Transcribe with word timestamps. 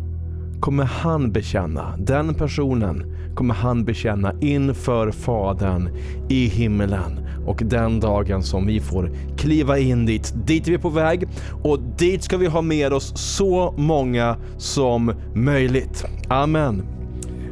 kommer 0.59 0.83
han 0.83 1.31
bekänna, 1.31 1.97
den 1.97 2.33
personen 2.33 3.17
kommer 3.35 3.53
han 3.53 3.85
bekänna 3.85 4.33
inför 4.41 5.11
Fadern 5.11 5.89
i 6.29 6.45
himmelen. 6.45 7.27
Och 7.45 7.61
den 7.65 7.99
dagen 7.99 8.43
som 8.43 8.67
vi 8.67 8.79
får 8.79 9.11
kliva 9.37 9.77
in 9.77 10.05
dit, 10.05 10.33
dit 10.45 10.67
är 10.67 10.71
vi 10.71 10.77
på 10.77 10.89
väg 10.89 11.27
och 11.63 11.79
dit 11.97 12.23
ska 12.23 12.37
vi 12.37 12.47
ha 12.47 12.61
med 12.61 12.93
oss 12.93 13.13
så 13.15 13.73
många 13.77 14.35
som 14.57 15.13
möjligt. 15.33 16.05
Amen. 16.27 16.96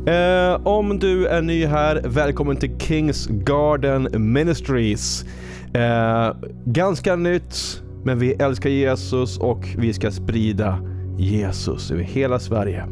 Eh, 0.07 0.67
om 0.67 0.99
du 0.99 1.27
är 1.27 1.41
ny 1.41 1.65
här, 1.65 2.01
välkommen 2.05 2.57
till 2.57 2.79
Kings 2.79 3.27
Garden 3.27 4.07
Ministries. 4.33 5.25
Eh, 5.73 6.35
ganska 6.65 7.15
nytt, 7.15 7.83
men 8.03 8.19
vi 8.19 8.33
älskar 8.33 8.69
Jesus 8.69 9.37
och 9.37 9.67
vi 9.77 9.93
ska 9.93 10.11
sprida 10.11 10.79
Jesus 11.17 11.91
över 11.91 12.03
hela 12.03 12.39
Sverige. 12.39 12.85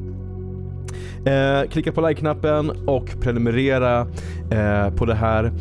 Eh, 1.26 1.70
klicka 1.70 1.92
på 1.92 2.02
like-knappen 2.02 2.70
och 2.88 3.22
prenumerera 3.22 4.08
eh, 4.52 4.96
på 4.96 5.06
det 5.06 5.16
här. 5.16 5.52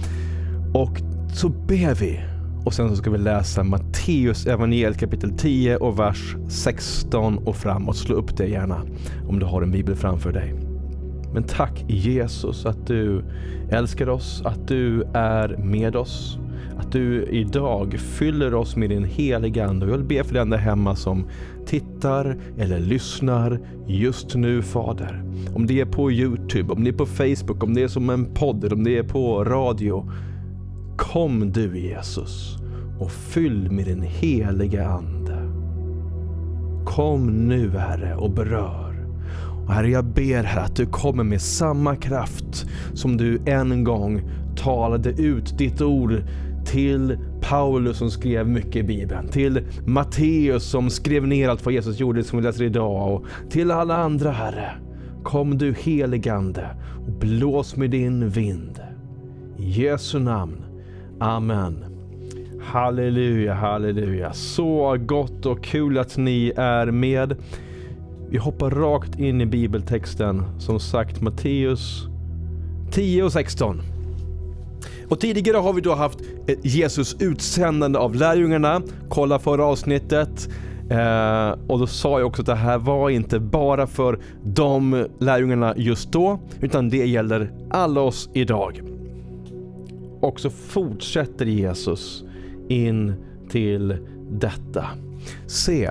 Och 0.75 1.01
så 1.35 1.49
ber 1.49 1.95
vi. 1.95 2.21
Och 2.65 2.75
sen 2.75 2.89
så 2.89 2.97
ska 2.97 3.11
vi 3.11 3.19
läsa 3.19 3.62
Matteus 3.62 4.47
evangeliet 4.47 4.99
kapitel 4.99 5.39
10 5.39 5.77
och 5.77 5.99
vers 5.99 6.37
16 6.49 7.39
och 7.39 7.57
framåt. 7.57 7.97
Slå 7.97 8.15
upp 8.15 8.37
det 8.37 8.47
gärna 8.47 8.83
om 9.29 9.39
du 9.39 9.47
har 9.47 9.62
en 9.62 9.71
bibel 9.71 9.97
framför 9.97 10.33
dig. 10.33 10.72
Men 11.34 11.43
tack 11.43 11.84
Jesus 11.88 12.66
att 12.66 12.87
du 12.87 13.25
älskar 13.70 14.09
oss, 14.09 14.43
att 14.44 14.69
du 14.69 15.03
är 15.15 15.56
med 15.56 15.97
oss. 15.97 16.38
Att 16.78 16.93
du 16.93 17.25
idag 17.25 17.94
fyller 17.98 18.54
oss 18.54 18.76
med 18.76 18.91
din 18.91 19.04
heliga 19.04 19.66
Ande. 19.66 19.87
Jag 19.87 19.93
vill 19.93 20.06
be 20.06 20.25
för 20.25 20.34
den 20.34 20.50
där 20.50 20.59
hemma 20.59 20.97
som 20.97 21.25
tittar 21.66 22.37
eller 22.59 22.78
lyssnar 22.78 23.60
just 23.87 24.34
nu 24.34 24.62
Fader. 24.62 25.25
Om 25.54 25.66
det 25.66 25.81
är 25.81 25.84
på 25.84 26.12
Youtube, 26.12 26.72
om 26.72 26.84
det 26.84 26.91
är 26.91 26.94
på 26.94 27.06
Facebook, 27.06 27.62
om 27.62 27.75
det 27.75 27.82
är 27.82 27.88
som 27.88 28.10
en 28.10 28.25
podd, 28.25 28.72
om 28.72 28.84
det 28.84 28.99
är 28.99 29.03
på 29.03 29.44
radio. 29.44 30.10
Kom 30.97 31.53
du 31.53 31.78
Jesus 31.78 32.56
och 33.00 33.12
fyll 33.12 33.70
med 33.70 33.84
din 33.84 34.03
heliga 34.03 34.88
Ande. 34.88 35.38
Kom 36.84 37.49
nu 37.49 37.70
Herre 37.70 38.16
och 38.16 38.31
berör. 38.31 38.81
Och 39.72 39.77
Herre, 39.77 39.91
jag 39.91 40.05
ber 40.05 40.43
här 40.43 40.65
att 40.65 40.77
du 40.77 40.87
kommer 40.87 41.25
med 41.25 41.41
samma 41.41 41.97
kraft 41.97 42.66
som 42.94 43.16
du 43.16 43.41
en 43.47 43.84
gång 43.84 44.22
talade 44.56 45.10
ut 45.10 45.59
ditt 45.59 45.81
ord 45.81 46.22
till 46.65 47.19
Paulus 47.41 47.97
som 47.97 48.11
skrev 48.11 48.49
mycket 48.49 48.77
i 48.77 48.82
Bibeln, 48.82 49.28
till 49.28 49.61
Matteus 49.87 50.65
som 50.65 50.91
skrev 50.91 51.27
ner 51.27 51.49
allt 51.49 51.65
vad 51.65 51.75
Jesus 51.75 52.00
gjorde 52.00 52.25
som 52.25 52.38
vi 52.38 52.44
läser 52.44 52.65
idag 52.65 53.15
och 53.15 53.25
till 53.50 53.71
alla 53.71 53.97
andra 53.97 54.31
Herre. 54.31 54.71
Kom 55.22 55.59
du 55.59 55.75
heligande 55.75 56.66
och 57.06 57.12
blås 57.12 57.77
med 57.77 57.91
din 57.91 58.28
vind. 58.28 58.81
I 59.59 59.71
Jesu 59.71 60.19
namn. 60.19 60.65
Amen. 61.21 61.84
Halleluja, 62.62 63.55
halleluja. 63.55 64.32
Så 64.32 64.97
gott 65.00 65.47
och 65.47 65.65
kul 65.65 65.99
att 65.99 66.16
ni 66.16 66.53
är 66.56 66.87
med. 66.87 67.37
Vi 68.32 68.38
hoppar 68.38 68.70
rakt 68.70 69.19
in 69.19 69.41
i 69.41 69.47
bibeltexten. 69.47 70.43
Som 70.59 70.81
sagt 70.81 71.20
Matteus 71.20 72.06
10 72.91 73.22
och 73.22 73.32
16. 73.32 73.82
Och 75.09 75.20
tidigare 75.20 75.56
har 75.56 75.72
vi 75.72 75.81
då 75.81 75.94
haft 75.94 76.19
Jesus 76.62 77.16
utsändande 77.20 77.98
av 77.98 78.15
lärjungarna. 78.15 78.82
Kolla 79.09 79.38
förra 79.38 79.65
avsnittet. 79.65 80.48
Eh, 80.91 81.50
och 81.66 81.78
då 81.78 81.87
sa 81.87 82.19
jag 82.19 82.26
också 82.26 82.43
att 82.43 82.47
det 82.47 82.54
här 82.54 82.78
var 82.78 83.10
inte 83.10 83.41
bara 83.41 83.87
för 83.87 84.19
de 84.44 85.06
lärjungarna 85.19 85.75
just 85.76 86.12
då, 86.12 86.41
utan 86.60 86.88
det 86.88 87.06
gäller 87.06 87.53
alla 87.70 88.00
oss 88.00 88.31
idag. 88.34 88.82
Och 90.20 90.41
så 90.41 90.50
fortsätter 90.50 91.47
Jesus 91.47 92.25
in 92.69 93.14
till 93.50 93.97
detta. 94.31 94.87
Se, 95.47 95.91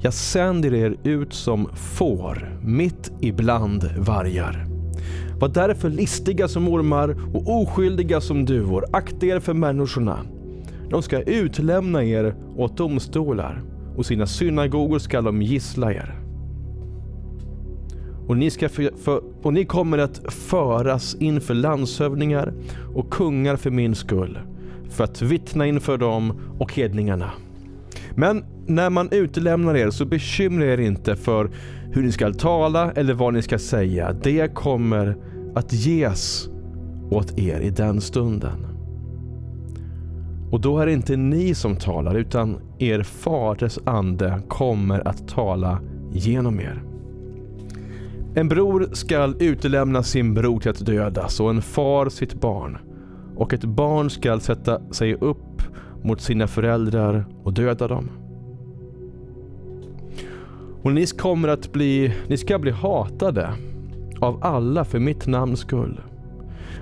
jag 0.00 0.14
sänder 0.14 0.74
er 0.74 0.96
ut 1.04 1.32
som 1.32 1.68
får 1.74 2.58
mitt 2.62 3.12
ibland 3.20 3.90
vargar. 3.98 4.66
Var 5.38 5.48
därför 5.48 5.90
listiga 5.90 6.48
som 6.48 6.68
ormar 6.68 7.16
och 7.34 7.60
oskyldiga 7.62 8.20
som 8.20 8.44
duvor. 8.44 8.84
Akta 8.92 9.26
er 9.26 9.40
för 9.40 9.54
människorna. 9.54 10.18
De 10.90 11.02
ska 11.02 11.22
utlämna 11.22 12.04
er 12.04 12.34
åt 12.56 12.76
domstolar 12.76 13.62
och 13.96 14.06
sina 14.06 14.26
synagogor 14.26 14.98
ska 14.98 15.20
de 15.20 15.42
gissla 15.42 15.92
er. 15.92 16.14
Och 18.26 18.36
ni, 18.36 18.50
ska 18.50 18.68
för, 18.68 18.90
för, 18.96 19.22
och 19.42 19.52
ni 19.52 19.64
kommer 19.64 19.98
att 19.98 20.32
föras 20.32 21.16
inför 21.20 21.54
landshövdingar 21.54 22.52
och 22.94 23.10
kungar 23.10 23.56
för 23.56 23.70
min 23.70 23.94
skull, 23.94 24.38
för 24.90 25.04
att 25.04 25.22
vittna 25.22 25.66
inför 25.66 25.98
dem 25.98 26.40
och 26.58 26.74
hedningarna. 26.74 27.30
Men 28.14 28.44
när 28.68 28.90
man 28.90 29.08
utelämnar 29.10 29.76
er 29.76 29.90
så 29.90 30.04
bekymra 30.04 30.64
er 30.64 30.78
inte 30.80 31.16
för 31.16 31.50
hur 31.92 32.02
ni 32.02 32.12
ska 32.12 32.32
tala 32.32 32.92
eller 32.92 33.14
vad 33.14 33.34
ni 33.34 33.42
ska 33.42 33.58
säga. 33.58 34.12
Det 34.22 34.54
kommer 34.54 35.16
att 35.54 35.72
ges 35.72 36.48
åt 37.10 37.38
er 37.38 37.60
i 37.60 37.70
den 37.70 38.00
stunden. 38.00 38.66
Och 40.50 40.60
då 40.60 40.78
är 40.78 40.86
det 40.86 40.92
inte 40.92 41.16
ni 41.16 41.54
som 41.54 41.76
talar 41.76 42.14
utan 42.14 42.58
er 42.78 43.02
faders 43.02 43.78
ande 43.84 44.42
kommer 44.48 45.08
att 45.08 45.28
tala 45.28 45.80
genom 46.12 46.60
er. 46.60 46.82
En 48.34 48.48
bror 48.48 48.88
skall 48.92 49.36
utelämna 49.40 50.02
sin 50.02 50.34
bror 50.34 50.60
till 50.60 50.70
att 50.70 50.86
dödas 50.86 51.40
och 51.40 51.50
en 51.50 51.62
far 51.62 52.08
sitt 52.08 52.34
barn. 52.34 52.78
Och 53.36 53.54
ett 53.54 53.64
barn 53.64 54.10
skall 54.10 54.40
sätta 54.40 54.92
sig 54.92 55.14
upp 55.14 55.62
mot 56.02 56.20
sina 56.20 56.46
föräldrar 56.46 57.26
och 57.44 57.52
döda 57.52 57.88
dem. 57.88 58.10
Och 60.82 60.92
ni 60.92 61.06
kommer 61.06 61.48
att 61.48 61.72
bli, 61.72 62.14
ni 62.28 62.36
ska 62.36 62.58
bli 62.58 62.70
hatade 62.70 63.52
av 64.20 64.44
alla 64.44 64.84
för 64.84 64.98
mitt 64.98 65.26
namns 65.26 65.60
skull. 65.60 66.00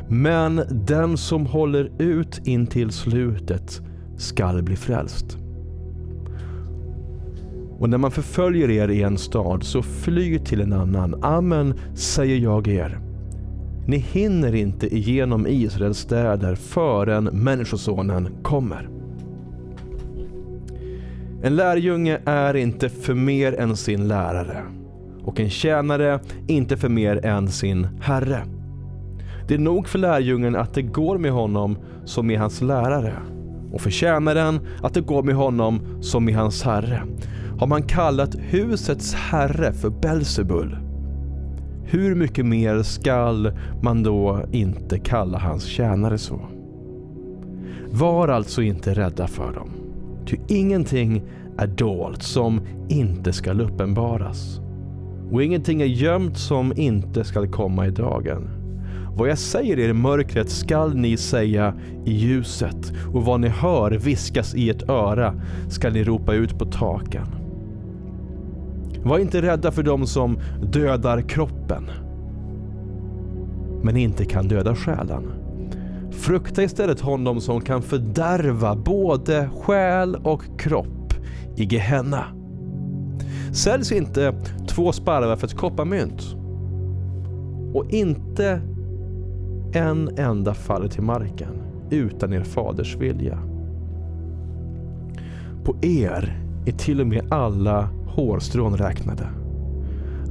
Men 0.08 0.62
den 0.70 1.16
som 1.16 1.46
håller 1.46 1.90
ut 1.98 2.40
in 2.46 2.66
till 2.66 2.90
slutet 2.90 3.80
skall 4.16 4.62
bli 4.62 4.76
frälst. 4.76 5.38
Och 7.78 7.88
när 7.90 7.98
man 7.98 8.10
förföljer 8.10 8.70
er 8.70 8.88
i 8.88 9.02
en 9.02 9.18
stad, 9.18 9.64
så 9.64 9.82
fly 9.82 10.38
till 10.38 10.60
en 10.60 10.72
annan. 10.72 11.24
Amen, 11.24 11.74
säger 11.94 12.36
jag 12.36 12.68
er. 12.68 13.00
Ni 13.86 13.96
hinner 13.96 14.54
inte 14.54 14.94
igenom 14.96 15.46
Israels 15.46 15.98
städer 15.98 16.54
förrän 16.54 17.24
Människosonen 17.24 18.28
kommer. 18.42 18.95
En 21.46 21.56
lärjunge 21.56 22.18
är 22.24 22.56
inte 22.56 22.88
för 22.88 23.14
mer 23.14 23.60
än 23.60 23.76
sin 23.76 24.08
lärare 24.08 24.62
och 25.24 25.40
en 25.40 25.50
tjänare 25.50 26.20
inte 26.46 26.76
för 26.76 26.88
mer 26.88 27.26
än 27.26 27.48
sin 27.48 27.88
herre. 28.00 28.42
Det 29.48 29.54
är 29.54 29.58
nog 29.58 29.88
för 29.88 29.98
lärjungen 29.98 30.56
att 30.56 30.74
det 30.74 30.82
går 30.82 31.18
med 31.18 31.30
honom 31.30 31.78
som 32.04 32.26
med 32.26 32.38
hans 32.40 32.62
lärare 32.62 33.12
och 33.72 33.80
för 33.80 33.90
tjänaren 33.90 34.60
att 34.82 34.94
det 34.94 35.00
går 35.00 35.22
med 35.22 35.34
honom 35.34 35.80
som 36.00 36.24
med 36.24 36.34
hans 36.34 36.62
herre. 36.62 37.02
Har 37.58 37.66
man 37.66 37.82
kallat 37.82 38.34
husets 38.34 39.14
herre 39.14 39.72
för 39.72 39.90
Belsebul, 39.90 40.76
hur 41.84 42.14
mycket 42.14 42.46
mer 42.46 42.82
skall 42.82 43.52
man 43.82 44.02
då 44.02 44.44
inte 44.52 44.98
kalla 44.98 45.38
hans 45.38 45.64
tjänare 45.64 46.18
så? 46.18 46.40
Var 47.90 48.28
alltså 48.28 48.62
inte 48.62 48.94
rädda 48.94 49.26
för 49.26 49.52
dem, 49.52 49.75
ty 50.26 50.36
ingenting 50.48 51.22
är 51.58 51.66
dolt 51.66 52.22
som 52.22 52.60
inte 52.88 53.32
skall 53.32 53.60
uppenbaras 53.60 54.60
och 55.30 55.42
ingenting 55.42 55.82
är 55.82 55.86
gömt 55.86 56.38
som 56.38 56.72
inte 56.76 57.24
skall 57.24 57.48
komma 57.48 57.86
i 57.86 57.90
dagen. 57.90 58.50
Vad 59.16 59.28
jag 59.28 59.38
säger 59.38 59.78
er 59.78 59.88
i 59.88 59.92
mörkret 59.92 60.50
skall 60.50 60.94
ni 60.94 61.16
säga 61.16 61.74
i 62.04 62.12
ljuset 62.12 62.92
och 63.14 63.24
vad 63.24 63.40
ni 63.40 63.48
hör 63.48 63.90
viskas 63.90 64.54
i 64.54 64.70
ett 64.70 64.88
öra 64.88 65.34
skall 65.68 65.92
ni 65.92 66.04
ropa 66.04 66.34
ut 66.34 66.58
på 66.58 66.64
taken. 66.64 67.26
Var 69.02 69.18
inte 69.18 69.42
rädda 69.42 69.72
för 69.72 69.82
dem 69.82 70.06
som 70.06 70.38
dödar 70.72 71.20
kroppen, 71.20 71.90
men 73.82 73.96
inte 73.96 74.24
kan 74.24 74.48
döda 74.48 74.74
själen. 74.74 75.45
Frukta 76.26 76.62
istället 76.62 77.00
honom 77.00 77.40
som 77.40 77.60
kan 77.60 77.82
fördärva 77.82 78.76
både 78.76 79.50
själ 79.60 80.14
och 80.14 80.42
kropp 80.58 81.14
i 81.56 81.64
Gehenna. 81.64 82.24
Säljs 83.52 83.92
inte 83.92 84.34
två 84.68 84.92
sparvar 84.92 85.36
för 85.36 85.46
ett 85.46 85.56
kopparmynt 85.56 86.22
och 87.74 87.90
inte 87.90 88.60
en 89.72 90.18
enda 90.18 90.54
faller 90.54 90.88
till 90.88 91.02
marken 91.02 91.62
utan 91.90 92.32
er 92.32 92.42
faders 92.42 92.96
vilja. 92.96 93.38
På 95.64 95.76
er 95.82 96.42
är 96.66 96.72
till 96.72 97.00
och 97.00 97.06
med 97.06 97.32
alla 97.32 97.88
hårstrån 98.06 98.76
räknade. 98.76 99.28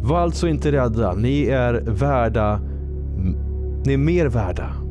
Var 0.02 0.20
alltså 0.20 0.48
inte 0.48 0.72
rädda, 0.72 1.14
ni 1.14 1.46
är 1.46 1.74
värda, 1.74 2.60
ni 3.86 3.94
är 3.94 3.98
mer 3.98 4.26
värda 4.26 4.85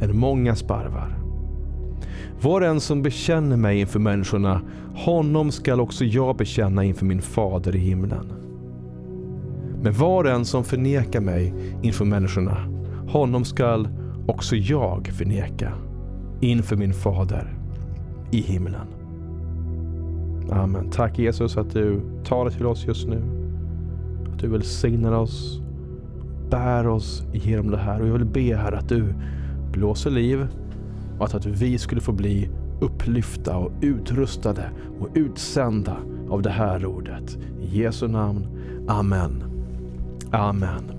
än 0.00 0.18
många 0.18 0.54
sparvar. 0.54 1.18
Var 2.42 2.60
en 2.60 2.80
som 2.80 3.02
bekänner 3.02 3.56
mig 3.56 3.80
inför 3.80 3.98
människorna, 3.98 4.60
honom 4.94 5.50
skall 5.50 5.80
också 5.80 6.04
jag 6.04 6.36
bekänna 6.36 6.84
inför 6.84 7.06
min 7.06 7.22
fader 7.22 7.76
i 7.76 7.78
himlen. 7.78 8.32
Men 9.82 9.92
var 9.92 10.24
en 10.24 10.44
som 10.44 10.64
förnekar 10.64 11.20
mig 11.20 11.54
inför 11.82 12.04
människorna, 12.04 12.56
honom 13.08 13.44
skall 13.44 13.88
också 14.26 14.56
jag 14.56 15.06
förneka 15.06 15.72
inför 16.40 16.76
min 16.76 16.92
fader 16.92 17.54
i 18.30 18.40
himlen. 18.40 18.86
Amen. 20.50 20.90
Tack 20.90 21.18
Jesus 21.18 21.56
att 21.56 21.70
du 21.70 22.00
talar 22.24 22.50
till 22.50 22.66
oss 22.66 22.86
just 22.86 23.08
nu. 23.08 23.22
Att 24.32 24.38
du 24.38 24.48
välsignar 24.48 25.12
oss, 25.12 25.60
bär 26.50 26.88
oss 26.88 27.22
genom 27.32 27.70
det 27.70 27.78
här. 27.78 28.00
Och 28.00 28.08
jag 28.08 28.12
vill 28.12 28.24
be 28.24 28.56
här 28.56 28.72
att 28.72 28.88
du 28.88 29.14
blåser 29.72 30.10
liv 30.10 30.46
och 31.18 31.24
att, 31.24 31.34
att 31.34 31.46
vi 31.46 31.78
skulle 31.78 32.00
få 32.00 32.12
bli 32.12 32.48
upplyfta 32.80 33.56
och 33.56 33.72
utrustade 33.80 34.70
och 35.00 35.08
utsända 35.14 35.96
av 36.30 36.42
det 36.42 36.50
här 36.50 36.86
ordet. 36.86 37.38
I 37.62 37.82
Jesu 37.82 38.08
namn. 38.08 38.46
Amen. 38.88 39.44
Amen. 40.32 40.92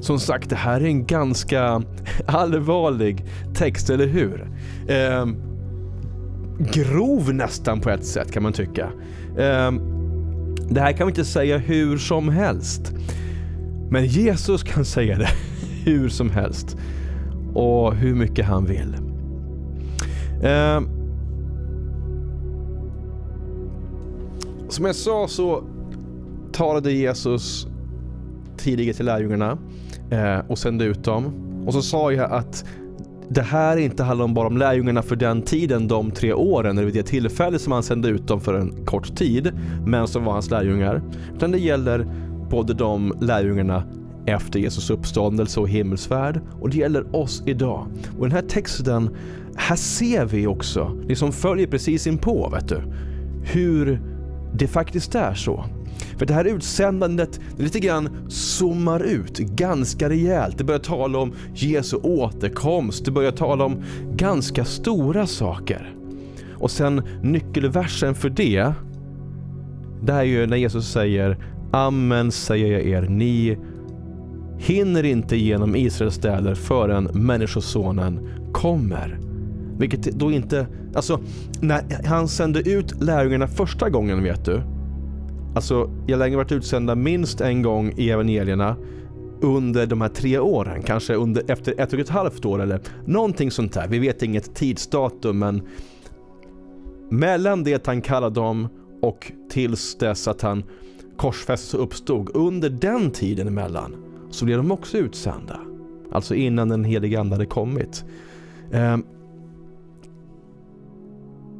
Som 0.00 0.20
sagt, 0.20 0.50
det 0.50 0.56
här 0.56 0.80
är 0.80 0.84
en 0.84 1.06
ganska 1.06 1.82
allvarlig 2.26 3.24
text, 3.54 3.90
eller 3.90 4.06
hur? 4.06 4.50
Eh, 4.86 5.26
grov 6.72 7.34
nästan 7.34 7.80
på 7.80 7.90
ett 7.90 8.04
sätt 8.04 8.32
kan 8.32 8.42
man 8.42 8.52
tycka. 8.52 8.84
Eh, 9.38 9.72
det 10.70 10.80
här 10.80 10.92
kan 10.92 11.06
vi 11.06 11.10
inte 11.10 11.24
säga 11.24 11.58
hur 11.58 11.98
som 11.98 12.28
helst. 12.28 12.92
Men 13.90 14.06
Jesus 14.06 14.62
kan 14.62 14.84
säga 14.84 15.18
det 15.18 15.28
hur 15.84 16.08
som 16.08 16.30
helst. 16.30 16.76
Och 17.58 17.94
hur 17.94 18.14
mycket 18.14 18.46
han 18.46 18.64
vill. 18.64 18.96
Eh, 20.42 20.80
som 24.68 24.84
jag 24.84 24.94
sa 24.94 25.28
så 25.28 25.64
talade 26.52 26.92
Jesus 26.92 27.66
tidigare 28.56 28.94
till 28.94 29.06
lärjungarna 29.06 29.58
eh, 30.10 30.38
och 30.48 30.58
sände 30.58 30.84
ut 30.84 31.04
dem. 31.04 31.32
Och 31.66 31.72
så 31.74 31.82
sa 31.82 32.12
jag 32.12 32.32
att 32.32 32.64
det 33.28 33.42
här 33.42 33.76
inte 33.76 34.02
handlar 34.02 34.24
om 34.24 34.34
bara 34.34 34.46
om 34.46 34.56
lärjungarna 34.56 35.02
för 35.02 35.16
den 35.16 35.42
tiden, 35.42 35.88
de 35.88 36.10
tre 36.10 36.32
åren, 36.32 36.78
eller 36.78 36.86
vid 36.86 36.94
det 36.94 37.02
tillfälle 37.02 37.58
som 37.58 37.72
han 37.72 37.82
sände 37.82 38.08
ut 38.08 38.26
dem 38.26 38.40
för 38.40 38.54
en 38.54 38.84
kort 38.84 39.16
tid, 39.16 39.52
men 39.86 40.08
som 40.08 40.24
var 40.24 40.32
hans 40.32 40.50
lärjungar. 40.50 41.02
Utan 41.34 41.50
det 41.50 41.58
gäller 41.58 42.06
både 42.50 42.74
de 42.74 43.14
lärjungarna 43.20 43.82
efter 44.28 44.58
Jesus 44.58 44.90
uppståndelse 44.90 45.60
och 45.60 45.68
himmelsfärd 45.68 46.40
och 46.60 46.70
det 46.70 46.76
gäller 46.76 47.16
oss 47.16 47.42
idag. 47.46 47.86
Och 48.18 48.22
den 48.24 48.32
här 48.32 48.42
texten, 48.42 49.10
här 49.56 49.76
ser 49.76 50.24
vi 50.24 50.46
också, 50.46 51.00
det 51.06 51.16
som 51.16 51.32
följer 51.32 51.66
precis 51.66 52.06
inpå, 52.06 52.48
vet 52.48 52.68
du, 52.68 52.82
hur 53.42 54.00
det 54.54 54.66
faktiskt 54.66 55.14
är 55.14 55.34
så. 55.34 55.64
För 56.18 56.26
det 56.26 56.34
här 56.34 56.44
utsändandet 56.44 57.40
det 57.56 57.62
lite 57.62 57.80
grann 57.80 58.08
zoomar 58.28 59.00
ut 59.00 59.38
ganska 59.38 60.08
rejält. 60.08 60.58
Det 60.58 60.64
börjar 60.64 60.80
tala 60.80 61.18
om 61.18 61.32
Jesu 61.54 61.96
återkomst, 61.96 63.04
det 63.04 63.10
börjar 63.10 63.32
tala 63.32 63.64
om 63.64 63.82
ganska 64.16 64.64
stora 64.64 65.26
saker. 65.26 65.94
Och 66.54 66.70
sen 66.70 67.02
nyckelversen 67.22 68.14
för 68.14 68.28
det, 68.28 68.72
det 70.02 70.12
är 70.12 70.22
ju 70.22 70.46
när 70.46 70.56
Jesus 70.56 70.92
säger 70.92 71.38
Amen 71.72 72.32
säger 72.32 72.72
jag 72.72 72.82
er, 72.82 73.02
ni 73.08 73.58
hinner 74.58 75.04
inte 75.04 75.36
genom 75.36 75.76
Israels 75.76 76.14
städer 76.14 76.54
förrän 76.54 77.04
Människosonen 77.04 78.28
kommer. 78.52 79.18
Vilket 79.78 80.02
då 80.02 80.32
inte, 80.32 80.66
alltså 80.94 81.20
när 81.60 82.06
han 82.06 82.28
sände 82.28 82.60
ut 82.60 83.02
lärjungarna 83.02 83.46
första 83.46 83.90
gången 83.90 84.22
vet 84.22 84.44
du, 84.44 84.62
Alltså, 85.54 85.90
jag 86.06 86.18
länge 86.18 86.36
varit 86.36 86.52
utsända 86.52 86.94
minst 86.94 87.40
en 87.40 87.62
gång 87.62 87.92
i 87.96 88.10
evangelierna 88.10 88.76
under 89.40 89.86
de 89.86 90.00
här 90.00 90.08
tre 90.08 90.38
åren. 90.38 90.82
Kanske 90.82 91.14
under, 91.14 91.50
efter 91.50 91.80
ett 91.80 91.92
och 91.92 91.98
ett 91.98 92.08
halvt 92.08 92.44
år 92.44 92.62
eller 92.62 92.80
någonting 93.06 93.50
sånt 93.50 93.72
där. 93.72 93.88
Vi 93.88 93.98
vet 93.98 94.22
inget 94.22 94.54
tidsdatum 94.54 95.38
men 95.38 95.62
mellan 97.10 97.64
det 97.64 97.86
han 97.86 98.00
kallade 98.00 98.34
dem 98.34 98.68
och 99.02 99.32
tills 99.50 99.98
dess 99.98 100.28
att 100.28 100.42
han 100.42 100.64
korsfästes 101.16 101.74
och 101.74 101.82
uppstod, 101.82 102.30
under 102.34 102.70
den 102.70 103.10
tiden 103.10 103.46
emellan 103.46 104.07
så 104.30 104.44
blev 104.44 104.56
de 104.56 104.70
också 104.70 104.98
utsända. 104.98 105.60
Alltså 106.12 106.34
innan 106.34 106.68
den 106.68 106.84
helige 106.84 107.20
ande 107.20 107.34
hade 107.34 107.46
kommit. 107.46 108.04
Um, 108.72 109.04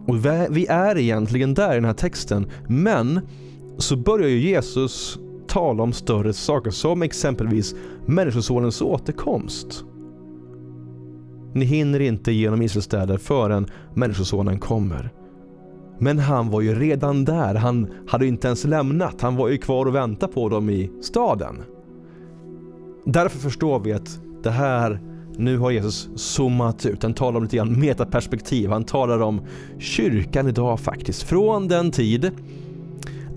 och 0.07 0.17
vi 0.51 0.67
är 0.67 0.99
egentligen 0.99 1.55
där 1.55 1.73
i 1.73 1.75
den 1.75 1.85
här 1.85 1.93
texten, 1.93 2.47
men 2.69 3.21
så 3.79 3.97
börjar 3.97 4.29
ju 4.29 4.39
Jesus 4.39 5.19
tala 5.47 5.83
om 5.83 5.93
större 5.93 6.33
saker 6.33 6.71
som 6.71 7.03
exempelvis 7.03 7.75
Människosonens 8.07 8.83
återkomst. 8.83 9.85
Ni 11.53 11.65
hinner 11.65 12.01
inte 12.01 12.33
genom 12.33 12.63
Israels 12.63 12.85
städer 12.85 13.17
förrän 13.17 13.67
Människosonen 13.95 14.59
kommer. 14.59 15.11
Men 15.99 16.19
han 16.19 16.51
var 16.51 16.61
ju 16.61 16.75
redan 16.75 17.25
där, 17.25 17.55
han 17.55 17.89
hade 18.09 18.27
inte 18.27 18.47
ens 18.47 18.65
lämnat, 18.65 19.21
han 19.21 19.37
var 19.37 19.49
ju 19.49 19.59
kvar 19.59 19.87
och 19.87 19.95
väntade 19.95 20.33
på 20.33 20.49
dem 20.49 20.71
i 20.71 20.91
staden. 21.03 21.63
Därför 23.05 23.39
förstår 23.39 23.81
vi 23.81 23.93
att 23.93 24.21
det 24.43 24.51
här, 24.51 25.01
nu 25.37 25.59
har 25.59 25.71
Jesus 25.71 26.09
zoomat 26.15 26.87
ut, 26.87 27.03
han 27.03 27.15
talar 27.15 27.37
om 27.37 27.43
lite 27.43 27.57
grann 27.57 27.81
metaperspektiv, 27.81 28.71
han 28.71 28.85
talar 28.85 29.21
om 29.21 29.41
kyrkan 29.79 30.49
idag 30.49 30.81
faktiskt. 30.81 31.23
Från 31.23 31.69
den 31.69 31.91
tid 31.91 32.31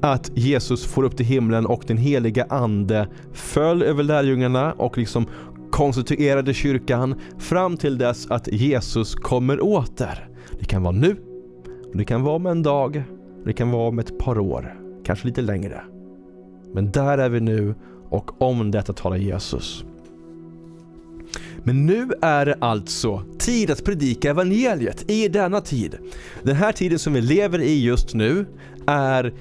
att 0.01 0.31
Jesus 0.35 0.85
får 0.85 1.03
upp 1.03 1.17
till 1.17 1.25
himlen 1.25 1.65
och 1.65 1.83
den 1.87 1.97
heliga 1.97 2.45
ande 2.49 3.07
föll 3.33 3.83
över 3.83 4.03
lärjungarna 4.03 4.73
och 4.73 4.97
liksom 4.97 5.25
konstituerade 5.71 6.53
kyrkan 6.53 7.15
fram 7.37 7.77
till 7.77 7.97
dess 7.97 8.31
att 8.31 8.47
Jesus 8.47 9.15
kommer 9.15 9.63
åter. 9.63 10.29
Det 10.59 10.65
kan 10.65 10.83
vara 10.83 10.95
nu, 10.95 11.15
det 11.93 12.05
kan 12.05 12.23
vara 12.23 12.35
om 12.35 12.45
en 12.45 12.63
dag, 12.63 13.03
det 13.45 13.53
kan 13.53 13.71
vara 13.71 13.87
om 13.87 13.99
ett 13.99 14.19
par 14.19 14.39
år. 14.39 14.75
kanske 15.03 15.27
lite 15.27 15.41
längre. 15.41 15.81
Men 16.73 16.91
där 16.91 17.17
är 17.17 17.29
vi 17.29 17.39
nu 17.39 17.75
och 18.11 18.41
om 18.41 18.71
detta 18.71 18.93
talar 18.93 19.17
Jesus. 19.17 19.83
Men 21.63 21.85
nu 21.85 22.11
är 22.21 22.45
det 22.45 22.57
alltså 22.61 23.23
tid 23.37 23.71
att 23.71 23.85
predika 23.85 24.29
evangeliet 24.29 25.11
i 25.11 25.27
denna 25.27 25.61
tid. 25.61 25.97
Den 26.43 26.55
här 26.55 26.71
tiden 26.71 26.99
som 26.99 27.13
vi 27.13 27.21
lever 27.21 27.61
i 27.61 27.83
just 27.83 28.13
nu 28.13 28.45
är 28.87 29.33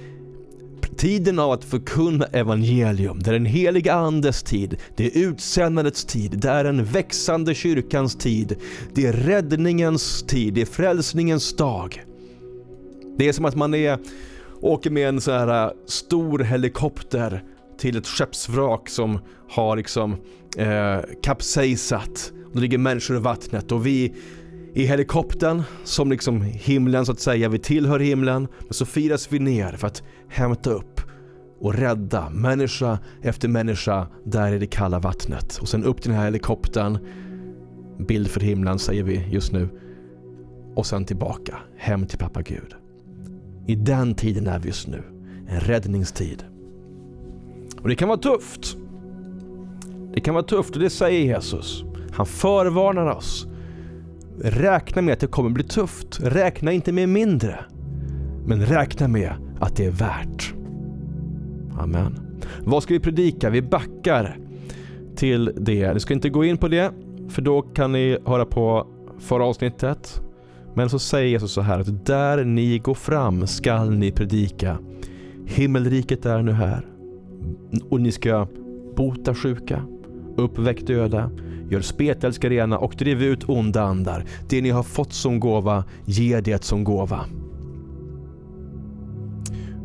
tiden 0.97 1.39
av 1.39 1.51
att 1.51 1.65
förkunna 1.65 2.25
evangelium. 2.25 3.19
Det 3.19 3.31
är 3.31 3.33
den 3.33 3.47
heliga 3.47 3.95
andes 3.95 4.43
tid, 4.43 4.77
det 4.97 5.07
är 5.07 5.29
utsändandets 5.29 6.05
tid, 6.05 6.39
det 6.39 6.49
är 6.49 6.65
den 6.65 6.85
växande 6.85 7.55
kyrkans 7.55 8.17
tid, 8.17 8.57
det 8.95 9.07
är 9.07 9.13
räddningens 9.13 10.23
tid, 10.23 10.55
det 10.55 10.61
är 10.61 10.67
frälsningens 10.67 11.57
dag. 11.57 12.05
Det 13.19 13.29
är 13.29 13.33
som 13.33 13.45
att 13.45 13.57
man 13.57 13.75
är, 13.75 13.99
åker 14.61 14.91
med 14.91 15.09
en 15.09 15.21
så 15.21 15.31
här 15.31 15.65
äh, 15.67 15.73
stor 15.87 16.39
helikopter 16.39 17.45
till 17.81 17.97
ett 17.97 18.07
skeppsvrak 18.07 18.89
som 18.89 19.19
har 19.51 19.77
liksom 19.77 20.17
eh, 20.57 20.99
kapsejsat. 21.23 22.33
Det 22.53 22.61
ligger 22.61 22.79
människor 22.79 23.17
i 23.17 23.21
vattnet 23.21 23.73
och 23.73 23.87
vi 23.87 24.15
i 24.75 24.85
helikoptern 24.85 25.63
som 25.85 26.11
liksom 26.11 26.43
himlen 26.43 27.07
så 27.07 27.13
att 27.13 27.21
säga, 27.21 27.49
vi 27.49 27.59
tillhör 27.59 27.99
himlen. 27.99 28.49
Men 28.61 28.75
så 28.75 28.87
firas 28.87 29.33
vi 29.33 29.39
ner 29.39 29.73
för 29.73 29.87
att 29.87 30.03
hämta 30.29 30.71
upp 30.71 31.01
och 31.61 31.75
rädda 31.75 32.31
människa 32.31 32.99
efter 33.23 33.49
människa 33.49 34.09
där 34.25 34.53
i 34.53 34.59
det 34.59 34.67
kalla 34.67 34.99
vattnet. 34.99 35.59
Och 35.61 35.69
sen 35.69 35.85
upp 35.85 36.03
till 36.03 36.11
den 36.11 36.19
här 36.19 36.27
helikoptern, 36.27 36.99
bild 38.09 38.29
för 38.29 38.41
himlen 38.41 38.79
säger 38.79 39.03
vi 39.03 39.27
just 39.31 39.53
nu. 39.53 39.69
Och 40.77 40.87
sen 40.87 41.05
tillbaka, 41.05 41.57
hem 41.77 42.07
till 42.07 42.19
pappa 42.19 42.43
Gud. 42.43 42.75
I 43.67 43.75
den 43.75 44.15
tiden 44.15 44.47
är 44.47 44.59
vi 44.59 44.69
just 44.69 44.89
nu. 44.89 45.03
En 45.49 45.61
räddningstid. 45.61 46.45
Och 47.83 47.89
det 47.89 47.95
kan 47.95 48.09
vara 48.09 48.19
tufft. 48.19 48.77
Det 50.15 50.21
kan 50.21 50.35
vara 50.35 50.45
tufft 50.45 50.77
och 50.77 50.83
det 50.83 50.91
säger 50.91 51.21
Jesus. 51.21 51.85
Han 52.13 52.27
förvarnar 52.27 53.07
oss. 53.07 53.47
Räkna 54.43 55.03
med 55.03 55.13
att 55.13 55.21
det 55.21 55.27
kommer 55.27 55.51
bli 55.51 55.65
tufft. 55.65 56.21
Räkna 56.23 56.73
inte 56.73 56.93
med 56.93 57.09
mindre. 57.09 57.65
Men 58.47 58.67
räkna 58.67 59.09
med 59.09 59.33
att 59.61 59.77
det 59.77 59.87
är 59.87 59.91
värt. 59.91 60.55
Amen. 61.79 62.21
Vad 62.61 62.83
ska 62.83 62.95
vi 62.95 63.01
predika? 63.01 63.51
Vi 63.51 63.63
backar 63.63 64.39
till 65.17 65.53
det. 65.57 65.93
Vi 65.95 66.01
ska 66.01 66.15
inte 66.15 66.29
gå 66.31 66.45
in 66.45 66.57
på 66.57 66.69
det, 66.69 66.93
för 67.29 67.43
då 67.43 67.63
kan 67.63 67.93
ni 67.93 68.19
höra 68.25 68.45
på 68.45 68.87
förra 69.19 69.45
avsnittet. 69.45 70.21
Men 70.75 70.91
så 70.91 70.99
säger 70.99 71.29
Jesus 71.29 71.53
så 71.53 71.61
här 71.61 71.79
att 71.79 72.07
där 72.07 72.45
ni 72.45 72.79
går 72.79 72.95
fram 72.95 73.47
skall 73.47 73.91
ni 73.91 74.13
predika. 74.13 74.79
Himmelriket 75.47 76.27
är 76.27 76.43
nu 76.43 76.53
här. 76.53 76.90
Och 77.89 78.01
ni 78.01 78.13
ska 78.13 78.47
bota 78.97 79.35
sjuka, 79.35 79.83
uppväck 80.37 80.87
döda, 80.87 81.31
gör 81.71 81.81
spetälska 81.81 82.51
rena 82.51 82.79
och 82.79 82.95
driv 82.99 83.23
ut 83.23 83.49
onda 83.49 83.83
andar. 83.83 84.25
Det 84.49 84.63
ni 84.63 84.71
har 84.71 84.83
fått 84.83 85.13
som 85.13 85.41
gåva, 85.41 85.85
ge 86.05 86.41
det 86.41 86.65
som 86.65 86.85
gåva. 86.85 87.25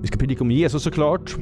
Vi 0.01 0.07
ska 0.07 0.17
predika 0.17 0.43
om 0.43 0.51
Jesus 0.51 0.83
såklart. 0.83 1.35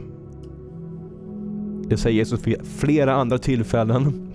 Det 1.88 1.98
säger 1.98 2.16
Jesus 2.16 2.48
vid 2.48 2.66
flera 2.66 3.14
andra 3.16 3.38
tillfällen. 3.38 4.32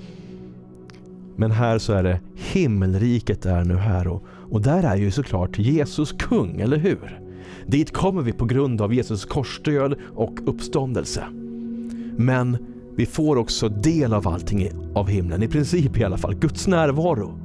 Men 1.36 1.50
här 1.50 1.78
så 1.78 1.92
är 1.92 2.02
det 2.02 2.20
himmelriket 2.34 3.46
är 3.46 3.64
nu 3.64 3.76
här 3.76 4.08
och, 4.08 4.24
och 4.28 4.62
där 4.62 4.82
är 4.82 4.96
ju 4.96 5.10
såklart 5.10 5.58
Jesus 5.58 6.12
kung, 6.12 6.60
eller 6.60 6.76
hur? 6.76 7.20
Dit 7.66 7.92
kommer 7.92 8.22
vi 8.22 8.32
på 8.32 8.44
grund 8.44 8.80
av 8.80 8.94
Jesus 8.94 9.24
korsdöd 9.24 9.94
och 10.14 10.48
uppståndelse. 10.48 11.24
Men 12.18 12.58
vi 12.96 13.06
får 13.06 13.36
också 13.36 13.68
del 13.68 14.12
av 14.12 14.28
allting 14.28 14.70
av 14.94 15.08
himlen, 15.08 15.42
i 15.42 15.48
princip 15.48 15.98
i 15.98 16.04
alla 16.04 16.18
fall, 16.18 16.34
Guds 16.34 16.66
närvaro. 16.66 17.38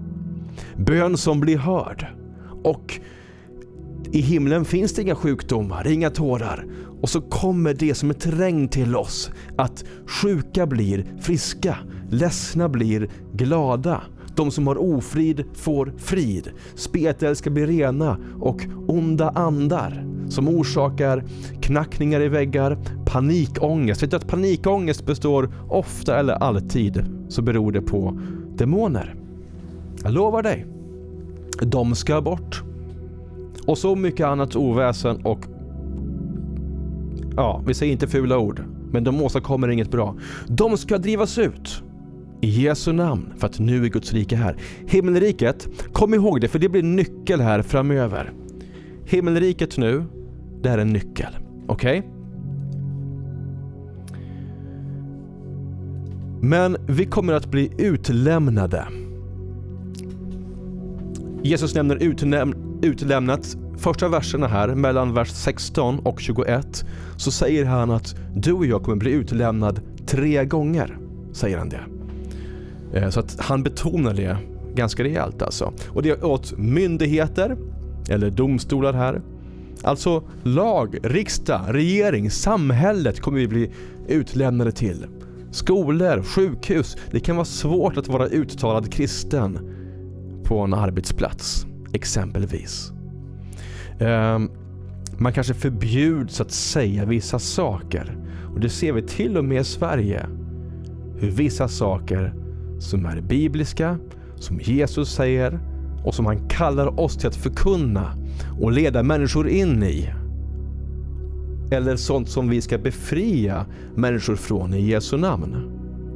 Bön 0.77 1.17
som 1.17 1.39
blir 1.39 1.57
hörd. 1.57 2.07
Och 2.63 2.99
i 4.11 4.21
himlen 4.21 4.65
finns 4.65 4.93
det 4.93 5.01
inga 5.01 5.15
sjukdomar, 5.15 5.87
inga 5.87 6.09
tårar. 6.09 6.65
Och 7.01 7.09
så 7.09 7.21
kommer 7.21 7.73
det 7.73 7.95
som 7.95 8.11
ett 8.11 8.27
regn 8.27 8.67
till 8.67 8.95
oss, 8.95 9.31
att 9.57 9.83
sjuka 10.07 10.67
blir 10.67 11.05
friska, 11.21 11.77
ledsna 12.09 12.69
blir 12.69 13.09
glada. 13.33 14.01
De 14.35 14.51
som 14.51 14.67
har 14.67 14.81
ofrid 14.81 15.43
får 15.53 15.93
frid. 15.97 16.51
Spetälska 16.75 17.49
blir 17.49 17.67
rena 17.67 18.17
och 18.39 18.65
onda 18.87 19.29
andar 19.29 20.12
som 20.33 20.47
orsakar 20.47 21.23
knackningar 21.61 22.21
i 22.21 22.27
väggar, 22.27 22.77
panikångest. 23.05 24.03
Vet 24.03 24.11
du 24.11 24.17
att 24.17 24.27
panikångest 24.27 25.05
består 25.05 25.53
ofta 25.69 26.19
eller 26.19 26.33
alltid 26.33 27.05
så 27.29 27.41
beror 27.41 27.71
det 27.71 27.81
på 27.81 28.19
demoner. 28.55 29.15
Jag 30.03 30.11
lovar 30.13 30.43
dig. 30.43 30.65
De 31.61 31.95
ska 31.95 32.21
bort. 32.21 32.63
Och 33.67 33.77
så 33.77 33.95
mycket 33.95 34.25
annat 34.25 34.55
oväsen 34.55 35.25
och 35.25 35.39
ja, 37.35 37.61
vi 37.67 37.73
säger 37.73 37.91
inte 37.91 38.07
fula 38.07 38.37
ord, 38.37 38.63
men 38.91 39.03
de 39.03 39.21
åstadkommer 39.21 39.67
inget 39.67 39.91
bra. 39.91 40.15
De 40.47 40.77
ska 40.77 40.97
drivas 40.97 41.37
ut. 41.37 41.83
I 42.41 42.47
Jesu 42.47 42.91
namn, 42.91 43.33
för 43.37 43.47
att 43.47 43.59
nu 43.59 43.85
är 43.85 43.89
Guds 43.89 44.13
rike 44.13 44.35
här. 44.35 44.57
Himmelriket, 44.87 45.69
kom 45.91 46.13
ihåg 46.13 46.41
det 46.41 46.47
för 46.47 46.59
det 46.59 46.69
blir 46.69 46.83
nyckel 46.83 47.41
här 47.41 47.61
framöver. 47.61 48.33
Himmelriket 49.05 49.77
nu, 49.77 50.03
det 50.63 50.69
är 50.69 50.77
en 50.77 50.89
nyckel. 50.89 51.37
Okej? 51.67 51.99
Okay? 51.99 52.09
Men 56.41 56.77
vi 56.87 57.05
kommer 57.05 57.33
att 57.33 57.45
bli 57.45 57.71
utlämnade. 57.77 58.87
Jesus 61.43 61.75
nämner 61.75 61.95
utnäm 61.95 62.55
utlämnat 62.81 63.57
första 63.77 64.07
verserna 64.07 64.47
här, 64.47 64.75
mellan 64.75 65.13
vers 65.13 65.29
16 65.31 65.99
och 65.99 66.19
21, 66.19 66.85
så 67.17 67.31
säger 67.31 67.65
han 67.65 67.91
att 67.91 68.15
du 68.35 68.53
och 68.53 68.65
jag 68.65 68.83
kommer 68.83 68.97
bli 68.97 69.11
utlämnad 69.11 69.81
tre 70.05 70.45
gånger. 70.45 70.97
Säger 71.33 71.57
han 71.57 71.69
det. 71.69 71.81
Eh, 72.93 73.09
så 73.09 73.19
att 73.19 73.39
han 73.39 73.63
betonar 73.63 74.13
det 74.13 74.37
ganska 74.75 75.03
rejält 75.03 75.41
alltså. 75.41 75.73
Och 75.87 76.03
det 76.03 76.09
är 76.09 76.25
åt 76.25 76.57
myndigheter, 76.57 77.57
eller 78.09 78.29
domstolar 78.29 78.93
här. 78.93 79.21
Alltså 79.83 80.23
lag, 80.43 80.97
riksdag, 81.03 81.61
regering, 81.67 82.31
samhället 82.31 83.19
kommer 83.19 83.39
vi 83.39 83.47
bli 83.47 83.71
utlämnade 84.07 84.71
till. 84.71 85.05
Skolor, 85.51 86.21
sjukhus. 86.21 86.97
Det 87.11 87.19
kan 87.19 87.35
vara 87.35 87.45
svårt 87.45 87.97
att 87.97 88.07
vara 88.07 88.27
uttalad 88.27 88.93
kristen 88.93 89.59
på 90.43 90.59
en 90.59 90.73
arbetsplats, 90.73 91.65
exempelvis. 91.93 92.91
Um, 93.99 94.51
man 95.17 95.33
kanske 95.33 95.53
förbjuds 95.53 96.41
att 96.41 96.51
säga 96.51 97.05
vissa 97.05 97.39
saker. 97.39 98.17
Och 98.53 98.59
det 98.59 98.69
ser 98.69 98.93
vi 98.93 99.01
till 99.01 99.37
och 99.37 99.45
med 99.45 99.61
i 99.61 99.63
Sverige. 99.63 100.25
Hur 101.19 101.31
vissa 101.31 101.67
saker 101.67 102.33
som 102.79 103.05
är 103.05 103.21
bibliska, 103.21 103.97
som 104.35 104.59
Jesus 104.59 105.13
säger 105.15 105.59
och 106.05 106.15
som 106.15 106.25
han 106.25 106.49
kallar 106.49 106.99
oss 106.99 107.17
till 107.17 107.27
att 107.27 107.35
förkunna 107.35 108.17
och 108.59 108.71
leda 108.71 109.03
människor 109.03 109.49
in 109.49 109.83
i. 109.83 110.09
Eller 111.71 111.95
sånt 111.95 112.29
som 112.29 112.49
vi 112.49 112.61
ska 112.61 112.77
befria 112.77 113.65
människor 113.95 114.35
från 114.35 114.73
i 114.73 114.81
Jesu 114.81 115.17
namn. 115.17 115.69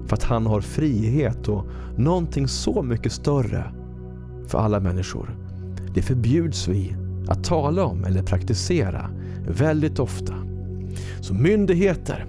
För 0.08 0.16
att 0.16 0.24
han 0.24 0.46
har 0.46 0.62
frihet 0.62 1.48
och 1.48 1.66
någonting 1.98 2.48
så 2.48 2.84
mycket 2.84 3.12
större 3.12 3.64
för 4.48 4.60
alla 4.60 4.80
människor. 4.80 5.38
Det 5.94 6.02
förbjuds 6.02 6.68
vi 6.68 6.96
att 7.28 7.44
tala 7.44 7.86
om 7.86 8.06
eller 8.06 8.24
praktisera 8.24 9.10
väldigt 9.48 10.00
ofta. 10.00 10.34
Så 11.22 11.34
myndigheter, 11.34 12.26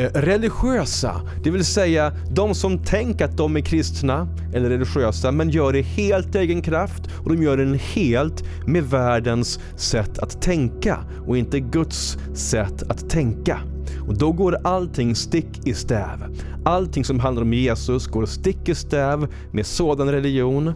Eh, 0.00 0.10
religiösa, 0.14 1.20
det 1.44 1.50
vill 1.50 1.64
säga 1.64 2.12
de 2.30 2.54
som 2.54 2.78
tänker 2.78 3.24
att 3.24 3.36
de 3.36 3.56
är 3.56 3.60
kristna 3.60 4.28
eller 4.54 4.68
religiösa 4.68 5.32
men 5.32 5.50
gör 5.50 5.72
det 5.72 5.82
helt 5.82 6.34
egen 6.34 6.62
kraft 6.62 7.02
och 7.24 7.36
de 7.36 7.42
gör 7.42 7.56
det 7.56 7.76
helt 7.76 8.44
med 8.66 8.84
världens 8.84 9.60
sätt 9.76 10.18
att 10.18 10.42
tänka 10.42 10.98
och 11.26 11.36
inte 11.36 11.60
Guds 11.60 12.18
sätt 12.34 12.82
att 12.90 13.10
tänka. 13.10 13.60
Och 14.08 14.18
då 14.18 14.32
går 14.32 14.56
allting 14.64 15.14
stick 15.14 15.66
i 15.66 15.74
stäv. 15.74 16.38
Allting 16.64 17.04
som 17.04 17.20
handlar 17.20 17.42
om 17.42 17.52
Jesus 17.52 18.06
går 18.06 18.26
stick 18.26 18.68
i 18.68 18.74
stäv 18.74 19.26
med 19.52 19.66
sådan 19.66 20.12
religion 20.12 20.72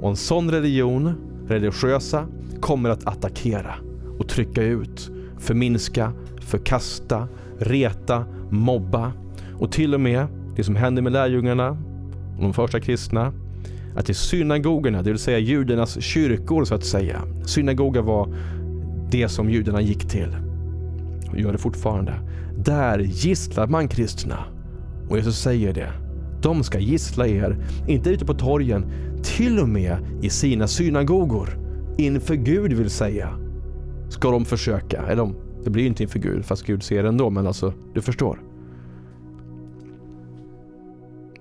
och 0.00 0.10
en 0.10 0.16
sån 0.16 0.50
religion, 0.50 1.14
religiösa, 1.48 2.26
kommer 2.60 2.90
att 2.90 3.06
attackera 3.06 3.74
och 4.18 4.28
trycka 4.28 4.62
ut, 4.62 5.10
förminska, 5.38 6.12
förkasta, 6.40 7.28
reta, 7.58 8.24
mobba 8.50 9.12
och 9.58 9.72
till 9.72 9.94
och 9.94 10.00
med 10.00 10.26
det 10.56 10.64
som 10.64 10.76
hände 10.76 11.02
med 11.02 11.12
lärjungarna 11.12 11.70
och 12.36 12.42
de 12.42 12.52
första 12.52 12.80
kristna 12.80 13.32
att 13.96 14.10
i 14.10 14.14
synagogorna, 14.14 15.02
det 15.02 15.10
vill 15.10 15.18
säga 15.18 15.38
judarnas 15.38 16.00
kyrkor 16.00 16.64
så 16.64 16.74
att 16.74 16.84
säga. 16.84 17.22
Synagoga 17.44 18.02
var 18.02 18.34
det 19.10 19.28
som 19.28 19.50
judarna 19.50 19.80
gick 19.80 20.08
till. 20.08 20.36
och 21.30 21.38
gör 21.38 21.52
det 21.52 21.58
fortfarande. 21.58 22.14
Där 22.64 22.98
gisslar 22.98 23.66
man 23.66 23.88
kristna. 23.88 24.44
Och 25.08 25.16
Jesus 25.16 25.38
säger 25.38 25.74
det. 25.74 25.92
De 26.42 26.64
ska 26.64 26.78
gissla 26.78 27.26
er, 27.26 27.56
inte 27.88 28.10
ute 28.10 28.24
på 28.24 28.34
torgen, 28.34 28.84
till 29.22 29.58
och 29.58 29.68
med 29.68 29.96
i 30.22 30.30
sina 30.30 30.66
synagogor. 30.66 31.48
Inför 31.98 32.34
Gud 32.34 32.72
vill 32.72 32.90
säga. 32.90 33.38
Ska 34.08 34.30
de 34.30 34.44
försöka. 34.44 35.02
Eller 35.02 35.34
det 35.68 35.72
blir 35.72 35.86
inte 35.86 36.02
inför 36.02 36.18
Gud, 36.18 36.44
fast 36.44 36.66
Gud 36.66 36.82
ser 36.82 37.02
det 37.02 37.08
ändå, 37.08 37.30
men 37.30 37.46
alltså, 37.46 37.72
du 37.94 38.02
förstår. 38.02 38.42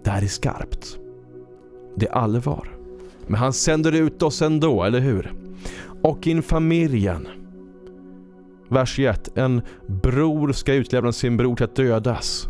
Det 0.04 0.10
här 0.10 0.22
är 0.22 0.28
skarpt. 0.28 1.00
Det 1.96 2.08
är 2.08 2.12
allvar. 2.12 2.78
Men 3.28 3.36
han 3.36 3.54
sänder 3.54 3.92
ut 3.92 4.24
oss 4.24 4.42
ändå, 4.42 4.84
eller 4.84 5.00
hur? 5.00 5.34
Och 6.02 6.28
in 6.28 6.42
familjen. 6.42 7.28
Vers 8.70 8.96
21. 8.96 9.38
En 9.38 9.62
bror 9.88 10.52
ska 10.52 10.74
utlämna 10.74 11.12
sin 11.12 11.38
bror 11.38 11.56
till 11.56 11.66
att 11.66 11.76
dödas. 11.76 12.48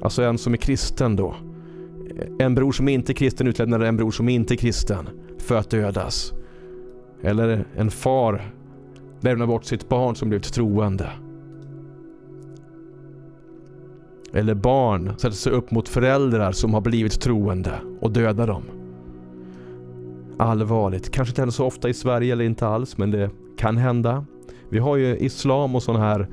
Alltså 0.00 0.22
en 0.22 0.38
som 0.38 0.52
är 0.52 0.58
kristen 0.58 1.16
då. 1.16 1.34
En 2.38 2.54
bror 2.54 2.72
som 2.72 2.88
inte 2.88 3.12
är 3.12 3.14
kristen 3.14 3.46
utlämnar 3.46 3.80
en 3.80 3.96
bror 3.96 4.10
som 4.10 4.28
inte 4.28 4.54
är 4.54 4.56
kristen 4.56 5.08
för 5.38 5.56
att 5.56 5.70
dödas. 5.70 6.32
Eller 7.22 7.66
en 7.76 7.90
far 7.90 8.59
lämna 9.20 9.46
bort 9.46 9.64
sitt 9.64 9.88
barn 9.88 10.16
som 10.16 10.28
blivit 10.28 10.52
troende. 10.52 11.10
Eller 14.32 14.54
barn 14.54 15.12
sätter 15.16 15.36
sig 15.36 15.52
upp 15.52 15.70
mot 15.70 15.88
föräldrar 15.88 16.52
som 16.52 16.74
har 16.74 16.80
blivit 16.80 17.20
troende 17.20 17.72
och 18.00 18.10
dödar 18.10 18.46
dem. 18.46 18.62
Allvarligt. 20.38 21.10
Kanske 21.10 21.32
inte 21.32 21.40
händer 21.40 21.52
så 21.52 21.66
ofta 21.66 21.88
i 21.88 21.94
Sverige 21.94 22.32
eller 22.32 22.44
inte 22.44 22.66
alls, 22.66 22.98
men 22.98 23.10
det 23.10 23.30
kan 23.56 23.76
hända. 23.76 24.24
Vi 24.68 24.78
har 24.78 24.96
ju 24.96 25.16
islam 25.16 25.74
och 25.74 25.82
sådana 25.82 26.04
här 26.04 26.28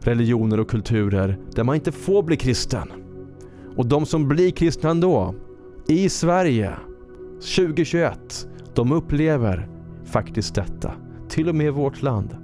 religioner 0.00 0.60
och 0.60 0.70
kulturer 0.70 1.38
där 1.54 1.64
man 1.64 1.74
inte 1.74 1.92
får 1.92 2.22
bli 2.22 2.36
kristen. 2.36 2.92
Och 3.76 3.86
de 3.86 4.06
som 4.06 4.28
blir 4.28 4.50
kristna 4.50 4.90
ändå, 4.90 5.34
i 5.88 6.08
Sverige 6.08 6.72
2021, 7.56 8.48
de 8.74 8.92
upplever 8.92 9.68
faktiskt 10.04 10.54
detta. 10.54 10.92
Till 11.36 11.48
och 11.48 11.54
med 11.54 11.66
i 11.66 11.70
vårt 11.70 12.02
land. 12.02 12.36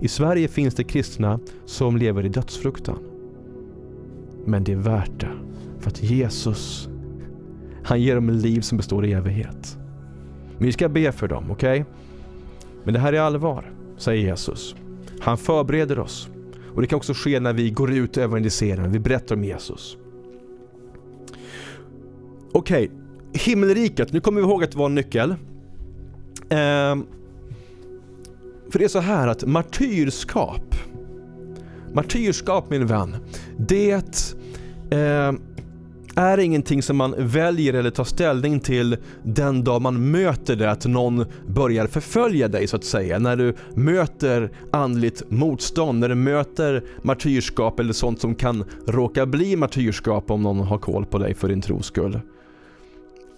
I 0.00 0.08
Sverige 0.08 0.48
finns 0.48 0.74
det 0.74 0.84
kristna 0.84 1.40
som 1.64 1.96
lever 1.96 2.26
i 2.26 2.28
dödsfruktan. 2.28 2.98
Men 4.44 4.64
det 4.64 4.72
är 4.72 4.76
värt 4.76 5.20
det. 5.20 5.30
För 5.78 5.90
att 5.90 6.02
Jesus, 6.02 6.88
han 7.84 8.02
ger 8.02 8.14
dem 8.14 8.28
ett 8.28 8.34
liv 8.34 8.60
som 8.60 8.78
består 8.78 9.06
i 9.06 9.12
evighet. 9.12 9.78
Men 10.56 10.66
vi 10.66 10.72
ska 10.72 10.88
be 10.88 11.12
för 11.12 11.28
dem, 11.28 11.50
okej? 11.50 11.80
Okay? 11.80 11.92
Men 12.84 12.94
det 12.94 13.00
här 13.00 13.12
är 13.12 13.20
allvar, 13.20 13.72
säger 13.96 14.22
Jesus. 14.22 14.74
Han 15.20 15.38
förbereder 15.38 15.98
oss. 15.98 16.28
Och 16.74 16.80
det 16.80 16.86
kan 16.86 16.96
också 16.96 17.12
ske 17.14 17.40
när 17.40 17.52
vi 17.52 17.70
går 17.70 17.92
ut 17.92 18.16
och 18.16 18.22
evangeliserar, 18.22 18.82
när 18.82 18.88
vi 18.88 18.98
berättar 18.98 19.36
om 19.36 19.44
Jesus. 19.44 19.96
Okej, 22.52 22.88
okay. 22.88 22.98
himmelriket. 23.32 24.12
Nu 24.12 24.20
kommer 24.20 24.40
vi 24.40 24.46
ihåg 24.46 24.64
att 24.64 24.72
det 24.72 24.78
var 24.78 24.86
en 24.86 24.94
nyckel. 24.94 25.34
Eh, 26.48 26.96
för 28.70 28.78
det 28.78 28.84
är 28.84 28.88
så 28.88 28.98
här 28.98 29.28
att 29.28 29.46
martyrskap, 29.46 30.74
martyrskap 31.92 32.70
min 32.70 32.86
vän, 32.86 33.16
det 33.58 34.26
eh, 34.90 35.32
är 36.18 36.38
ingenting 36.38 36.82
som 36.82 36.96
man 36.96 37.14
väljer 37.18 37.74
eller 37.74 37.90
tar 37.90 38.04
ställning 38.04 38.60
till 38.60 38.96
den 39.22 39.64
dag 39.64 39.82
man 39.82 40.10
möter 40.10 40.56
det, 40.56 40.70
att 40.70 40.86
någon 40.86 41.24
börjar 41.46 41.86
förfölja 41.86 42.48
dig 42.48 42.66
så 42.66 42.76
att 42.76 42.84
säga. 42.84 43.18
När 43.18 43.36
du 43.36 43.54
möter 43.74 44.50
andligt 44.72 45.22
motstånd, 45.28 45.98
när 45.98 46.08
du 46.08 46.14
möter 46.14 46.84
martyrskap 47.02 47.80
eller 47.80 47.92
sånt 47.92 48.20
som 48.20 48.34
kan 48.34 48.64
råka 48.86 49.26
bli 49.26 49.56
martyrskap 49.56 50.30
om 50.30 50.42
någon 50.42 50.58
har 50.58 50.78
koll 50.78 51.06
på 51.06 51.18
dig 51.18 51.34
för 51.34 51.48
din 51.48 51.60
tros 51.60 51.86
skull. 51.86 52.20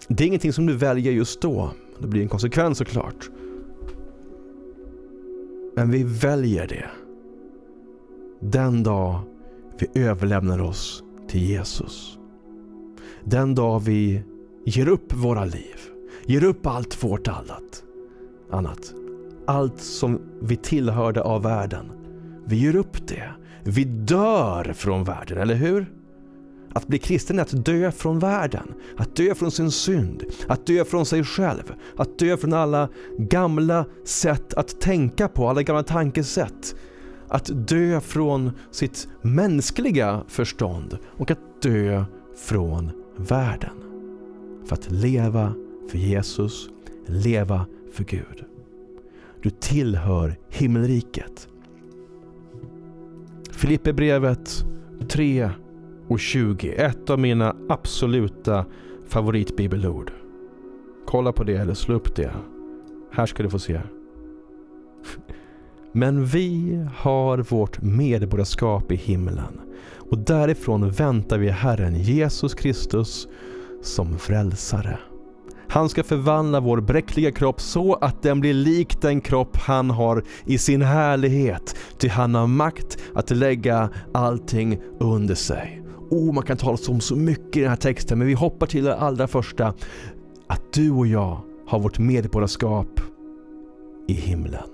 Det 0.08 0.24
är 0.24 0.28
ingenting 0.28 0.52
som 0.52 0.66
du 0.66 0.76
väljer 0.76 1.12
just 1.12 1.42
då. 1.42 1.70
Det 1.98 2.06
blir 2.06 2.22
en 2.22 2.28
konsekvens 2.28 2.78
såklart. 2.78 3.30
Men 5.80 5.90
vi 5.90 6.02
väljer 6.02 6.66
det. 6.66 6.90
Den 8.40 8.82
dag 8.82 9.20
vi 9.78 10.02
överlämnar 10.02 10.62
oss 10.62 11.02
till 11.28 11.42
Jesus. 11.42 12.18
Den 13.24 13.54
dag 13.54 13.80
vi 13.80 14.22
ger 14.66 14.88
upp 14.88 15.14
våra 15.14 15.44
liv. 15.44 15.76
Ger 16.26 16.44
upp 16.44 16.66
allt 16.66 17.04
vårt 17.04 17.28
annat. 17.28 17.84
annat. 18.50 18.94
Allt 19.46 19.80
som 19.80 20.20
vi 20.40 20.56
tillhörde 20.56 21.22
av 21.22 21.42
världen. 21.42 21.92
Vi 22.44 22.56
ger 22.56 22.76
upp 22.76 23.08
det. 23.08 23.30
Vi 23.64 23.84
dör 23.84 24.72
från 24.72 25.04
världen, 25.04 25.38
eller 25.38 25.54
hur? 25.54 25.86
Att 26.72 26.86
bli 26.86 26.98
kristen 26.98 27.38
är 27.38 27.42
att 27.42 27.64
dö 27.64 27.90
från 27.90 28.18
världen, 28.18 28.74
att 28.96 29.16
dö 29.16 29.34
från 29.34 29.50
sin 29.50 29.70
synd, 29.70 30.24
att 30.46 30.66
dö 30.66 30.84
från 30.84 31.06
sig 31.06 31.24
själv, 31.24 31.74
att 31.96 32.18
dö 32.18 32.36
från 32.36 32.52
alla 32.52 32.88
gamla 33.18 33.84
sätt 34.04 34.54
att 34.54 34.80
tänka 34.80 35.28
på, 35.28 35.48
alla 35.48 35.62
gamla 35.62 35.82
tankesätt. 35.82 36.74
Att 37.28 37.50
dö 37.68 38.00
från 38.00 38.50
sitt 38.70 39.08
mänskliga 39.22 40.24
förstånd 40.28 40.98
och 41.06 41.30
att 41.30 41.62
dö 41.62 42.04
från 42.36 42.90
världen. 43.16 43.76
För 44.66 44.74
att 44.74 44.90
leva 44.90 45.54
för 45.90 45.98
Jesus, 45.98 46.68
leva 47.06 47.66
för 47.92 48.04
Gud. 48.04 48.44
Du 49.42 49.50
tillhör 49.50 50.38
himmelriket. 50.48 51.48
Filipperbrevet 53.50 54.64
3 55.08 55.50
och 56.10 56.20
20. 56.20 56.72
Ett 56.72 57.10
av 57.10 57.18
mina 57.18 57.56
absoluta 57.68 58.64
favoritbibelord. 59.08 60.12
Kolla 61.06 61.32
på 61.32 61.44
det 61.44 61.56
eller 61.56 61.74
slå 61.74 61.94
upp 61.94 62.16
det. 62.16 62.32
Här 63.12 63.26
ska 63.26 63.42
du 63.42 63.50
få 63.50 63.58
se. 63.58 63.80
Men 65.92 66.24
vi 66.24 66.78
har 66.96 67.38
vårt 67.38 67.82
medborgarskap 67.82 68.92
i 68.92 68.96
himlen 68.96 69.60
och 70.10 70.18
därifrån 70.18 70.90
väntar 70.90 71.38
vi 71.38 71.48
Herren 71.48 71.94
Jesus 71.94 72.54
Kristus 72.54 73.28
som 73.82 74.18
frälsare. 74.18 74.98
Han 75.68 75.88
ska 75.88 76.02
förvandla 76.02 76.60
vår 76.60 76.80
bräckliga 76.80 77.32
kropp 77.32 77.60
så 77.60 77.94
att 77.94 78.22
den 78.22 78.40
blir 78.40 78.54
lik 78.54 79.02
den 79.02 79.20
kropp 79.20 79.56
han 79.56 79.90
har 79.90 80.24
i 80.44 80.58
sin 80.58 80.82
härlighet. 80.82 81.76
Ty 81.98 82.08
han 82.08 82.34
har 82.34 82.46
makt 82.46 82.98
att 83.14 83.30
lägga 83.30 83.90
allting 84.12 84.78
under 84.98 85.34
sig 85.34 85.80
oh, 86.10 86.32
man 86.32 86.44
kan 86.44 86.56
tala 86.56 86.78
om 86.88 87.00
så 87.00 87.16
mycket 87.16 87.56
i 87.56 87.60
den 87.60 87.68
här 87.68 87.76
texten, 87.76 88.18
men 88.18 88.26
vi 88.26 88.34
hoppar 88.34 88.66
till 88.66 88.84
det 88.84 88.96
allra 88.96 89.28
första. 89.28 89.74
Att 90.46 90.72
du 90.72 90.90
och 90.90 91.06
jag 91.06 91.40
har 91.66 91.78
vårt 91.78 91.98
medborgarskap 91.98 93.00
i 94.08 94.12
himlen. 94.12 94.68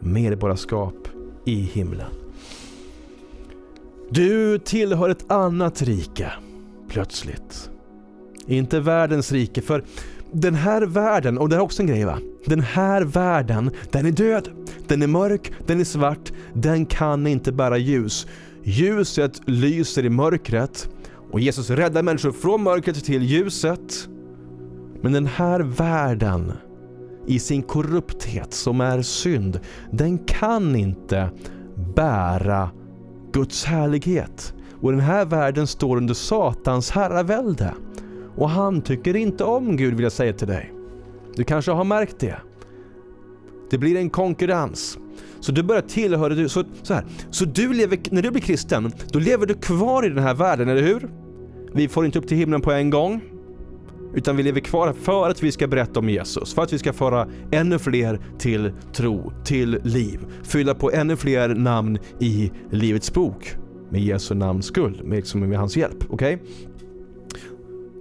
Medborgarskap 0.00 1.08
i 1.44 1.54
himlen. 1.54 2.10
Du 4.10 4.58
tillhör 4.58 5.08
ett 5.08 5.30
annat 5.30 5.82
rike, 5.82 6.32
plötsligt. 6.88 7.70
Inte 8.46 8.80
världens 8.80 9.32
rike, 9.32 9.62
för 9.62 9.84
den 10.32 10.54
här 10.54 10.82
världen, 10.82 11.38
och 11.38 11.48
det 11.48 11.56
är 11.56 11.60
också 11.60 11.82
en 11.82 11.88
grej 11.88 12.04
va? 12.04 12.18
Den 12.46 12.60
här 12.60 13.02
världen, 13.02 13.70
den 13.90 14.06
är 14.06 14.10
död. 14.10 14.48
Den 14.88 15.02
är 15.02 15.06
mörk, 15.06 15.52
den 15.66 15.80
är 15.80 15.84
svart, 15.84 16.32
den 16.54 16.86
kan 16.86 17.26
inte 17.26 17.52
bära 17.52 17.78
ljus. 17.78 18.26
Ljuset 18.62 19.40
lyser 19.48 20.04
i 20.04 20.10
mörkret 20.10 20.88
och 21.30 21.40
Jesus 21.40 21.70
räddar 21.70 22.02
människor 22.02 22.32
från 22.32 22.62
mörkret 22.62 23.04
till 23.04 23.22
ljuset. 23.22 24.08
Men 25.02 25.12
den 25.12 25.26
här 25.26 25.60
världen 25.60 26.52
i 27.26 27.38
sin 27.38 27.62
korrupthet 27.62 28.54
som 28.54 28.80
är 28.80 29.02
synd, 29.02 29.60
den 29.90 30.18
kan 30.18 30.76
inte 30.76 31.30
bära 31.94 32.70
Guds 33.32 33.64
härlighet. 33.64 34.54
Och 34.80 34.90
den 34.92 35.00
här 35.00 35.24
världen 35.24 35.66
står 35.66 35.96
under 35.96 36.14
Satans 36.14 36.90
herravälde. 36.90 37.74
Och 38.36 38.50
han 38.50 38.82
tycker 38.82 39.16
inte 39.16 39.44
om 39.44 39.76
Gud 39.76 39.94
vill 39.94 40.02
jag 40.02 40.12
säga 40.12 40.32
till 40.32 40.48
dig. 40.48 40.73
Du 41.36 41.44
kanske 41.44 41.72
har 41.72 41.84
märkt 41.84 42.18
det. 42.18 42.36
Det 43.70 43.78
blir 43.78 43.96
en 43.96 44.10
konkurrens. 44.10 44.98
Så 45.40 45.52
du 45.52 45.62
börjar 45.62 45.82
tillhöra, 45.82 46.48
så, 46.48 46.64
så, 46.82 46.94
här. 46.94 47.04
så 47.30 47.44
du 47.44 47.72
lever, 47.72 47.98
när 48.10 48.22
du 48.22 48.30
blir 48.30 48.42
kristen, 48.42 48.92
då 49.12 49.18
lever 49.18 49.46
du 49.46 49.54
kvar 49.54 50.06
i 50.06 50.08
den 50.08 50.18
här 50.18 50.34
världen, 50.34 50.68
eller 50.68 50.82
hur? 50.82 51.10
Vi 51.74 51.88
får 51.88 52.06
inte 52.06 52.18
upp 52.18 52.28
till 52.28 52.36
himlen 52.36 52.60
på 52.60 52.72
en 52.72 52.90
gång. 52.90 53.20
Utan 54.14 54.36
vi 54.36 54.42
lever 54.42 54.60
kvar 54.60 54.94
för 55.02 55.30
att 55.30 55.42
vi 55.42 55.52
ska 55.52 55.66
berätta 55.66 56.00
om 56.00 56.08
Jesus, 56.08 56.54
för 56.54 56.62
att 56.62 56.72
vi 56.72 56.78
ska 56.78 56.92
föra 56.92 57.28
ännu 57.52 57.78
fler 57.78 58.20
till 58.38 58.72
tro, 58.92 59.32
till 59.44 59.78
liv. 59.82 60.20
Fylla 60.42 60.74
på 60.74 60.90
ännu 60.90 61.16
fler 61.16 61.48
namn 61.48 61.98
i 62.20 62.52
Livets 62.70 63.12
bok. 63.12 63.54
Med 63.90 64.00
Jesu 64.00 64.34
namns 64.34 64.66
skull, 64.66 65.00
med, 65.04 65.16
liksom 65.16 65.40
med 65.40 65.58
hans 65.58 65.76
hjälp. 65.76 66.04
Okej? 66.08 66.34
Okay? 66.34 66.48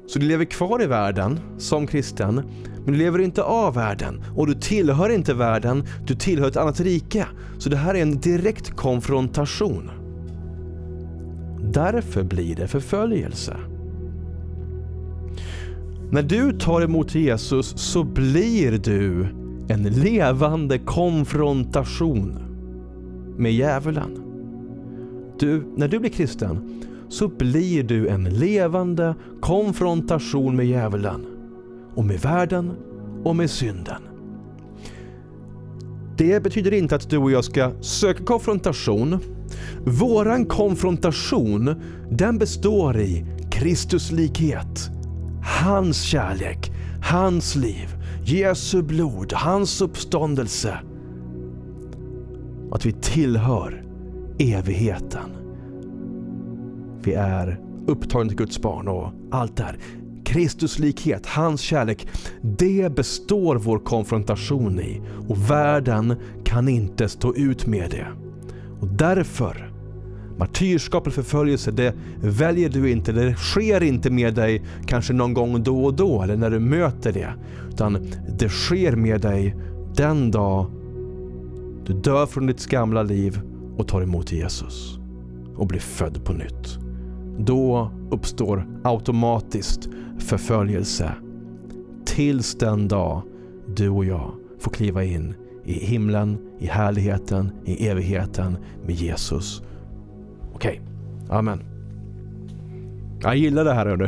Så 0.07 0.19
du 0.19 0.25
lever 0.25 0.45
kvar 0.45 0.83
i 0.83 0.85
världen 0.85 1.39
som 1.57 1.87
kristen, 1.87 2.41
men 2.85 2.93
du 2.93 2.99
lever 2.99 3.19
inte 3.19 3.43
av 3.43 3.73
världen 3.73 4.23
och 4.35 4.47
du 4.47 4.53
tillhör 4.53 5.09
inte 5.09 5.33
världen, 5.33 5.83
du 6.05 6.15
tillhör 6.15 6.47
ett 6.47 6.57
annat 6.57 6.79
rike. 6.79 7.25
Så 7.57 7.69
det 7.69 7.77
här 7.77 7.95
är 7.95 8.01
en 8.01 8.19
direkt 8.19 8.75
konfrontation. 8.75 9.91
Därför 11.73 12.23
blir 12.23 12.55
det 12.55 12.67
förföljelse. 12.67 13.57
När 16.11 16.23
du 16.23 16.59
tar 16.59 16.81
emot 16.81 17.15
Jesus 17.15 17.73
så 17.77 18.03
blir 18.03 18.77
du 18.77 19.27
en 19.67 19.83
levande 19.83 20.79
konfrontation 20.79 22.39
med 23.37 23.53
djävulen. 23.53 24.19
Du, 25.39 25.63
när 25.75 25.87
du 25.87 25.99
blir 25.99 26.09
kristen 26.09 26.82
så 27.13 27.27
blir 27.27 27.83
du 27.83 28.07
en 28.07 28.23
levande 28.23 29.15
konfrontation 29.41 30.55
med 30.55 30.65
djävulen 30.65 31.25
och 31.95 32.05
med 32.05 32.19
världen 32.19 32.71
och 33.23 33.35
med 33.35 33.49
synden. 33.49 34.01
Det 36.17 36.43
betyder 36.43 36.73
inte 36.73 36.95
att 36.95 37.09
du 37.09 37.17
och 37.17 37.31
jag 37.31 37.43
ska 37.43 37.71
söka 37.81 38.23
konfrontation. 38.23 39.19
Våran 39.85 40.45
konfrontation, 40.45 41.75
den 42.11 42.37
består 42.37 42.97
i 42.97 43.25
Kristus 43.51 44.11
likhet, 44.11 44.89
hans 45.63 46.01
kärlek, 46.01 46.71
hans 47.03 47.55
liv, 47.55 47.87
Jesu 48.25 48.81
blod, 48.81 49.33
hans 49.33 49.81
uppståndelse. 49.81 50.79
Att 52.71 52.85
vi 52.85 52.91
tillhör 52.91 53.83
evigheten. 54.39 55.42
Vi 57.03 57.13
är 57.13 57.59
upptagna 57.87 58.29
till 58.29 58.37
Guds 58.37 58.61
barn 58.61 58.87
och 58.87 59.11
allt 59.31 59.57
det 59.57 59.63
här. 59.63 59.77
Kristus 60.23 60.79
likhet, 60.79 61.25
hans 61.25 61.61
kärlek, 61.61 62.07
det 62.41 62.95
består 62.95 63.55
vår 63.55 63.79
konfrontation 63.79 64.79
i 64.79 65.01
och 65.27 65.51
världen 65.51 66.15
kan 66.43 66.67
inte 66.67 67.09
stå 67.09 67.35
ut 67.35 67.67
med 67.67 67.91
det. 67.91 68.07
Och 68.79 68.87
därför, 68.87 69.71
martyrskap 70.37 71.05
eller 71.05 71.13
förföljelse, 71.13 71.71
det 71.71 71.93
väljer 72.21 72.69
du 72.69 72.91
inte, 72.91 73.11
det 73.11 73.35
sker 73.35 73.83
inte 73.83 74.09
med 74.09 74.33
dig 74.33 74.63
kanske 74.85 75.13
någon 75.13 75.33
gång 75.33 75.63
då 75.63 75.85
och 75.85 75.93
då 75.93 76.21
eller 76.21 76.37
när 76.37 76.49
du 76.49 76.59
möter 76.59 77.13
det. 77.13 77.33
Utan 77.69 78.07
det 78.39 78.49
sker 78.49 78.95
med 78.95 79.21
dig 79.21 79.55
den 79.95 80.31
dag 80.31 80.71
du 81.85 81.93
dör 81.93 82.25
från 82.25 82.47
ditt 82.47 82.65
gamla 82.65 83.03
liv 83.03 83.41
och 83.77 83.87
tar 83.87 84.01
emot 84.01 84.31
Jesus 84.31 84.97
och 85.55 85.67
blir 85.67 85.79
född 85.79 86.25
på 86.25 86.33
nytt. 86.33 86.82
Då 87.37 87.91
uppstår 88.11 88.67
automatiskt 88.83 89.89
förföljelse 90.19 91.11
tills 92.05 92.55
den 92.55 92.87
dag 92.87 93.21
du 93.75 93.89
och 93.89 94.05
jag 94.05 94.31
får 94.59 94.71
kliva 94.71 95.03
in 95.03 95.35
i 95.65 95.73
himlen, 95.73 96.37
i 96.59 96.67
härligheten, 96.67 97.51
i 97.65 97.87
evigheten 97.87 98.57
med 98.85 98.95
Jesus. 98.95 99.61
Okej, 100.53 100.81
okay. 101.25 101.37
Amen. 101.37 101.63
Jag 103.21 103.37
gillar 103.37 103.65
det 103.65 103.73
här 103.73 103.85
hörru. 103.85 104.07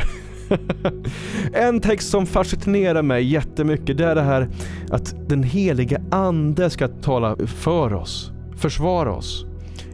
en 1.54 1.80
text 1.80 2.10
som 2.10 2.26
fascinerar 2.26 3.02
mig 3.02 3.24
jättemycket 3.24 3.98
det 3.98 4.06
är 4.06 4.16
det 4.16 4.22
här 4.22 4.48
att 4.90 5.16
den 5.30 5.44
heliga 5.44 6.02
ande 6.12 6.70
ska 6.70 6.88
tala 6.88 7.36
för 7.48 7.94
oss, 7.94 8.32
försvara 8.56 9.14
oss. 9.14 9.46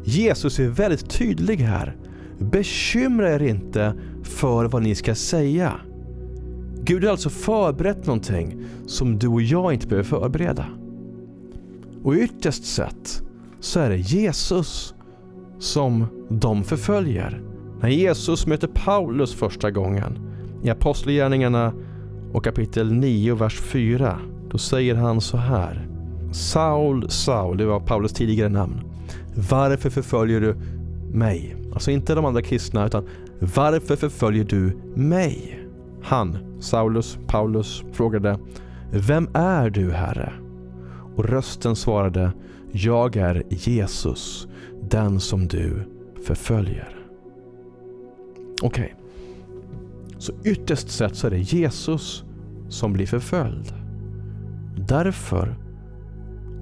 Jesus 0.03 0.59
är 0.59 0.67
väldigt 0.67 1.09
tydlig 1.09 1.57
här. 1.57 1.95
Bekymra 2.41 3.29
er 3.29 3.43
inte 3.43 3.93
för 4.23 4.65
vad 4.65 4.83
ni 4.83 4.95
ska 4.95 5.15
säga. 5.15 5.73
Gud 6.83 7.03
har 7.03 7.11
alltså 7.11 7.29
förberett 7.29 8.05
någonting 8.05 8.65
som 8.85 9.19
du 9.19 9.27
och 9.27 9.41
jag 9.41 9.73
inte 9.73 9.87
behöver 9.87 10.09
förbereda. 10.09 10.65
Och 12.03 12.13
ytterst 12.13 12.63
sett 12.63 13.23
så 13.59 13.79
är 13.79 13.89
det 13.89 13.97
Jesus 13.97 14.93
som 15.59 16.05
de 16.29 16.63
förföljer. 16.63 17.41
När 17.81 17.89
Jesus 17.89 18.47
möter 18.47 18.67
Paulus 18.67 19.33
första 19.33 19.71
gången 19.71 20.19
i 20.63 20.69
Apostlagärningarna 20.69 21.73
och 22.33 22.43
kapitel 22.43 22.93
9 22.93 23.35
vers 23.35 23.59
4 23.59 24.19
då 24.49 24.57
säger 24.57 24.95
han 24.95 25.21
så 25.21 25.37
här. 25.37 25.87
Saul, 26.31 27.09
Saul, 27.09 27.57
det 27.57 27.65
var 27.65 27.79
Paulus 27.79 28.13
tidigare 28.13 28.49
namn. 28.49 28.81
Varför 29.49 29.89
förföljer 29.89 30.41
du 30.41 30.55
mig? 31.17 31.60
Alltså 31.73 31.91
inte 31.91 32.15
de 32.15 32.25
andra 32.25 32.41
kristna 32.41 32.85
utan 32.85 33.07
varför 33.39 33.95
förföljer 33.95 34.43
du 34.43 34.77
mig? 34.95 35.59
Han, 36.01 36.37
Saulus, 36.59 37.17
Paulus, 37.27 37.83
frågade 37.91 38.39
Vem 38.91 39.29
är 39.33 39.69
du, 39.69 39.91
Herre? 39.91 40.33
Och 41.15 41.25
rösten 41.25 41.75
svarade 41.75 42.31
Jag 42.71 43.15
är 43.15 43.43
Jesus, 43.49 44.47
den 44.89 45.19
som 45.19 45.47
du 45.47 45.83
förföljer. 46.23 47.05
Okej. 48.61 48.83
Okay. 48.83 48.89
Så 50.17 50.33
ytterst 50.43 50.89
sett 50.89 51.15
så 51.15 51.27
är 51.27 51.31
det 51.31 51.39
Jesus 51.39 52.23
som 52.69 52.93
blir 52.93 53.05
förföljd. 53.05 53.73
Därför, 54.87 55.55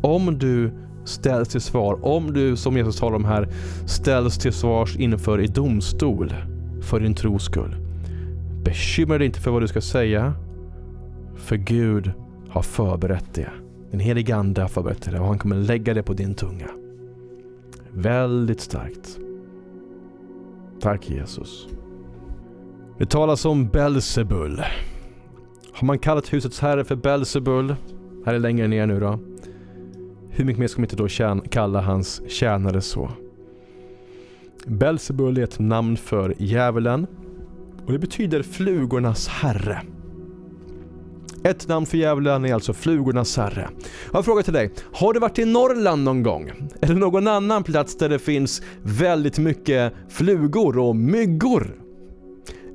om 0.01 0.39
du 0.39 0.71
ställs 1.09 1.49
till 1.49 1.61
svar, 1.61 2.05
om 2.05 2.33
du 2.33 2.55
som 2.55 2.77
Jesus 2.77 2.99
talar 2.99 3.15
om 3.15 3.25
här 3.25 3.47
ställs 3.85 4.37
till 4.37 4.53
svars 4.53 4.95
inför 4.95 5.41
i 5.41 5.47
domstol 5.47 6.33
för 6.81 6.99
din 6.99 7.15
tros 7.15 7.43
skull. 7.43 7.75
Bekymra 8.63 9.17
dig 9.17 9.27
inte 9.27 9.39
för 9.39 9.51
vad 9.51 9.61
du 9.61 9.67
ska 9.67 9.81
säga, 9.81 10.33
för 11.35 11.55
Gud 11.55 12.11
har 12.49 12.61
förberett 12.61 13.33
det. 13.33 13.49
Den 13.91 13.99
helige 13.99 14.35
Ande 14.35 14.61
har 14.61 14.67
förberett 14.67 15.11
det 15.11 15.19
och 15.19 15.27
han 15.27 15.39
kommer 15.39 15.55
lägga 15.55 15.93
det 15.93 16.03
på 16.03 16.13
din 16.13 16.35
tunga. 16.35 16.69
Väldigt 17.91 18.61
starkt. 18.61 19.19
Tack 20.81 21.09
Jesus. 21.09 21.67
Det 22.97 23.05
talas 23.05 23.45
om 23.45 23.67
Belzebul. 23.67 24.61
Har 25.73 25.85
man 25.85 25.99
kallat 25.99 26.33
husets 26.33 26.59
herre 26.59 26.83
för 26.83 26.95
Belzebul, 26.95 27.75
här 28.25 28.33
är 28.33 28.39
längre 28.39 28.67
ner 28.67 28.87
nu 28.87 28.99
då. 28.99 29.19
Hur 30.29 30.45
mycket 30.45 30.59
mer 30.59 30.67
ska 30.67 30.79
man 30.79 30.85
inte 30.85 30.95
då 30.95 31.07
tjäna, 31.07 31.43
kalla 31.49 31.81
hans 31.81 32.21
tjänare 32.27 32.81
så? 32.81 33.11
Belzebul 34.65 35.37
är 35.37 35.43
ett 35.43 35.59
namn 35.59 35.97
för 35.97 36.35
djävulen 36.37 37.07
och 37.85 37.91
det 37.91 37.99
betyder 37.99 38.43
flugornas 38.43 39.27
herre. 39.27 39.81
Ett 41.43 41.67
namn 41.67 41.85
för 41.85 41.97
djävulen 41.97 42.45
är 42.45 42.53
alltså 42.53 42.73
flugornas 42.73 43.37
herre. 43.37 43.69
Jag 44.05 44.13
har 44.13 44.19
en 44.19 44.23
fråga 44.23 44.43
till 44.43 44.53
dig. 44.53 44.71
Har 44.93 45.13
du 45.13 45.19
varit 45.19 45.39
i 45.39 45.45
Norrland 45.45 46.03
någon 46.03 46.23
gång? 46.23 46.51
Eller 46.81 46.95
någon 46.95 47.27
annan 47.27 47.63
plats 47.63 47.97
där 47.97 48.09
det 48.09 48.19
finns 48.19 48.61
väldigt 48.81 49.39
mycket 49.39 49.93
flugor 50.09 50.77
och 50.77 50.95
myggor? 50.95 51.81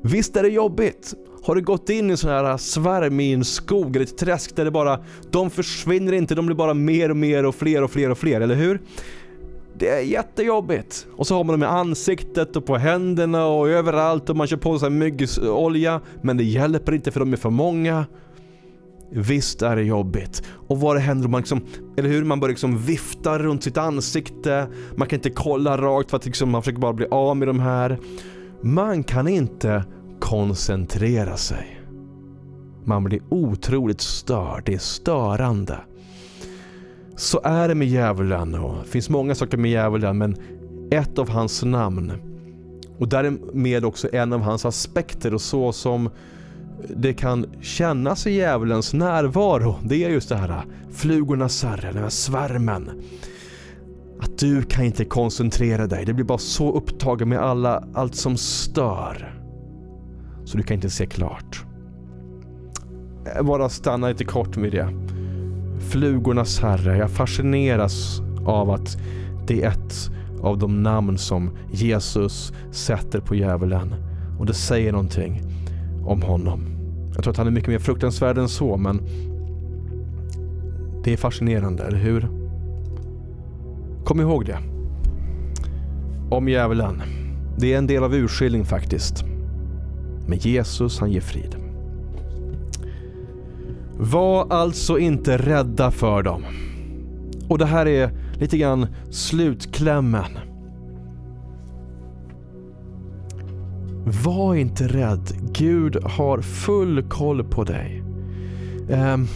Visst 0.03 0.37
är 0.37 0.43
det 0.43 0.49
jobbigt? 0.49 1.15
Har 1.45 1.55
du 1.55 1.63
gått 1.63 1.91
in 1.91 2.09
i 2.09 2.11
en 2.11 2.17
sån 2.17 2.31
här 2.31 2.57
svärm 2.57 3.21
i 3.21 3.33
en 3.33 3.45
skog 3.45 3.97
eller 3.97 4.07
ett 4.07 4.19
träsk 4.19 4.57
där 4.57 4.65
det 4.65 4.71
bara, 4.71 5.01
de 5.31 5.51
försvinner 5.51 6.13
inte, 6.13 6.35
de 6.35 6.47
blir 6.47 6.57
bara 6.57 6.75
mer 6.75 7.11
och 7.11 7.17
mer 7.17 7.47
och 7.47 7.55
fler 7.55 7.83
och 7.83 7.91
fler 7.91 8.11
och 8.11 8.19
fler, 8.19 8.41
eller 8.41 8.55
hur? 8.55 8.81
Det 9.79 9.89
är 9.89 10.01
jättejobbigt. 10.01 11.07
Och 11.17 11.27
så 11.27 11.37
har 11.37 11.45
man 11.45 11.53
dem 11.53 11.63
i 11.63 11.67
ansiktet 11.67 12.57
och 12.57 12.67
på 12.67 12.77
händerna 12.77 13.47
och 13.47 13.69
överallt 13.69 14.31
och 14.31 14.37
man 14.37 14.47
kör 14.47 14.57
på 14.57 14.79
sig 14.79 14.91
myggolja. 14.91 16.01
Men 16.23 16.37
det 16.37 16.45
hjälper 16.45 16.93
inte 16.93 17.11
för 17.11 17.21
de 17.21 17.33
är 17.33 17.37
för 17.37 17.51
många. 17.51 18.07
Visst 19.11 19.63
är 19.63 19.77
det 19.77 19.83
jobbigt. 19.83 20.43
Och 20.69 20.81
vad 20.81 20.97
det 20.97 21.01
händer 21.01 21.25
om 21.25 21.31
man 21.31 21.41
liksom, 21.41 21.61
eller 21.97 22.09
hur? 22.09 22.25
Man 22.25 22.41
börjar 22.41 22.51
liksom 22.53 22.79
vifta 22.79 23.39
runt 23.39 23.63
sitt 23.63 23.77
ansikte. 23.77 24.67
Man 24.97 25.09
kan 25.09 25.19
inte 25.19 25.31
kolla 25.31 25.77
rakt 25.77 26.11
för 26.11 26.17
att 26.17 26.27
liksom 26.27 26.51
man 26.51 26.63
försöker 26.63 26.81
bara 26.81 26.93
bli 26.93 27.07
av 27.11 27.37
med 27.37 27.49
de 27.49 27.61
här. 27.61 27.99
Man 28.63 29.05
kan 29.05 29.29
inte 29.29 29.85
koncentrera 30.25 31.37
sig. 31.37 31.81
Man 32.85 33.05
blir 33.05 33.21
otroligt 33.29 34.01
störd. 34.01 34.63
Det 34.67 34.75
är 34.75 34.79
störande. 34.79 35.79
Så 37.17 37.41
är 37.45 37.69
det 37.69 37.75
med 37.75 37.89
djävulen 37.89 38.55
och 38.55 38.77
det 38.85 38.91
finns 38.91 39.09
många 39.09 39.35
saker 39.35 39.57
med 39.57 39.71
djävulen 39.71 40.19
men 40.19 40.37
ett 40.91 41.19
av 41.19 41.29
hans 41.29 41.63
namn 41.63 42.13
och 42.99 43.09
därmed 43.09 43.85
också 43.85 44.09
en 44.13 44.33
av 44.33 44.41
hans 44.41 44.65
aspekter 44.65 45.35
och 45.35 45.41
så 45.41 45.73
som 45.73 46.11
det 46.97 47.15
kan 47.15 47.47
kännas 47.61 48.27
i 48.27 48.33
djävulens 48.33 48.93
närvaro. 48.95 49.77
Det 49.83 50.05
är 50.05 50.11
just 50.11 50.29
det 50.29 50.37
här 50.37 50.65
flugornas 50.93 51.65
herre, 51.65 51.93
den 51.93 52.03
här 52.03 52.11
svärmen. 52.11 52.91
Att 54.21 54.39
du 54.39 54.63
kan 54.63 54.85
inte 54.85 55.05
koncentrera 55.05 55.87
dig. 55.87 56.05
Det 56.05 56.13
blir 56.13 56.25
bara 56.25 56.39
så 56.39 56.73
upptagen 56.73 57.29
med 57.29 57.39
alla, 57.39 57.85
allt 57.95 58.15
som 58.15 58.37
stör. 58.37 59.44
Så 60.45 60.57
du 60.57 60.63
kan 60.63 60.75
inte 60.75 60.91
se 60.91 61.07
klart. 61.07 61.65
Eh, 63.37 63.43
bara 63.43 63.69
stanna 63.69 64.09
lite 64.09 64.25
kort 64.25 64.57
med 64.57 64.73
det 64.73 64.89
flugornas 65.81 66.61
herre. 66.61 66.97
Jag 66.97 67.11
fascineras 67.11 68.21
av 68.47 68.71
att 68.71 68.99
det 69.47 69.63
är 69.63 69.69
ett 69.69 70.11
av 70.43 70.59
de 70.59 70.83
namn 70.83 71.19
som 71.19 71.51
Jesus 71.73 72.53
sätter 72.71 73.21
på 73.21 73.35
djävulen. 73.35 73.95
Och 74.39 74.47
det 74.47 74.55
säger 74.55 74.93
någonting. 74.93 75.43
om 76.07 76.23
honom. 76.23 76.61
Jag 77.15 77.23
tror 77.23 77.31
att 77.31 77.37
han 77.37 77.47
är 77.47 77.51
mycket 77.51 77.69
mer 77.69 77.79
fruktansvärd 77.79 78.39
än 78.39 78.49
så, 78.49 78.77
men 78.77 79.01
det 81.05 81.13
är 81.13 81.17
fascinerande, 81.17 81.83
eller 81.83 81.99
hur? 81.99 82.29
Kom 84.05 84.21
ihåg 84.21 84.45
det. 84.47 84.59
Om 86.31 86.49
djävulen. 86.49 87.03
Det 87.59 87.75
är 87.75 87.79
en 87.79 87.87
del 87.87 88.05
av 88.05 88.15
urskiljning 88.15 88.65
faktiskt. 88.65 89.25
Men 90.27 90.39
Jesus, 90.39 91.01
han 91.01 91.13
ger 91.13 91.21
frid. 91.21 91.57
Var 93.99 94.47
alltså 94.51 94.99
inte 94.99 95.37
rädda 95.37 95.91
för 95.91 96.23
dem. 96.23 96.45
Och 97.49 97.59
det 97.59 97.67
här 97.67 97.87
är 97.87 98.11
lite 98.41 98.59
grann 98.59 98.87
slutklämmen. 99.11 100.39
Var 104.25 104.55
inte 104.55 104.89
rädd. 104.89 105.33
Gud 105.53 105.97
har 106.05 106.41
full 106.41 107.03
koll 107.03 107.45
på 107.45 107.65
dig. 107.65 108.03
Ehm, 108.91 109.27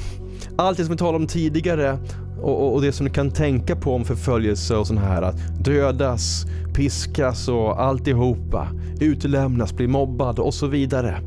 allt 0.57 0.77
det 0.77 0.85
som 0.85 0.93
vi 0.93 0.99
talade 0.99 1.17
om 1.17 1.27
tidigare 1.27 1.99
och, 2.41 2.75
och, 2.75 2.83
det 2.83 2.93
som 2.93 3.07
du 3.07 3.13
kan 3.13 3.31
tänka 3.31 3.77
på 3.77 3.95
om 3.95 4.05
förföljelse 4.05 4.77
och 4.77 4.87
sånt 4.87 5.01
här. 5.01 5.23
Att 5.23 5.65
dödas, 5.65 6.47
piskas 6.75 7.49
och 7.49 7.83
alltihopa. 7.83 8.69
Utlämnas, 9.01 9.73
bli 9.73 9.87
mobbad 9.87 10.39
och 10.39 10.55
så 10.55 10.67
vidare. 10.67 11.21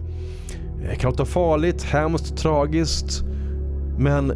Det 0.89 0.95
kan 0.95 1.11
låta 1.11 1.25
farligt, 1.25 1.83
hemskt, 1.83 2.37
tragiskt. 2.37 3.23
Men 3.97 4.33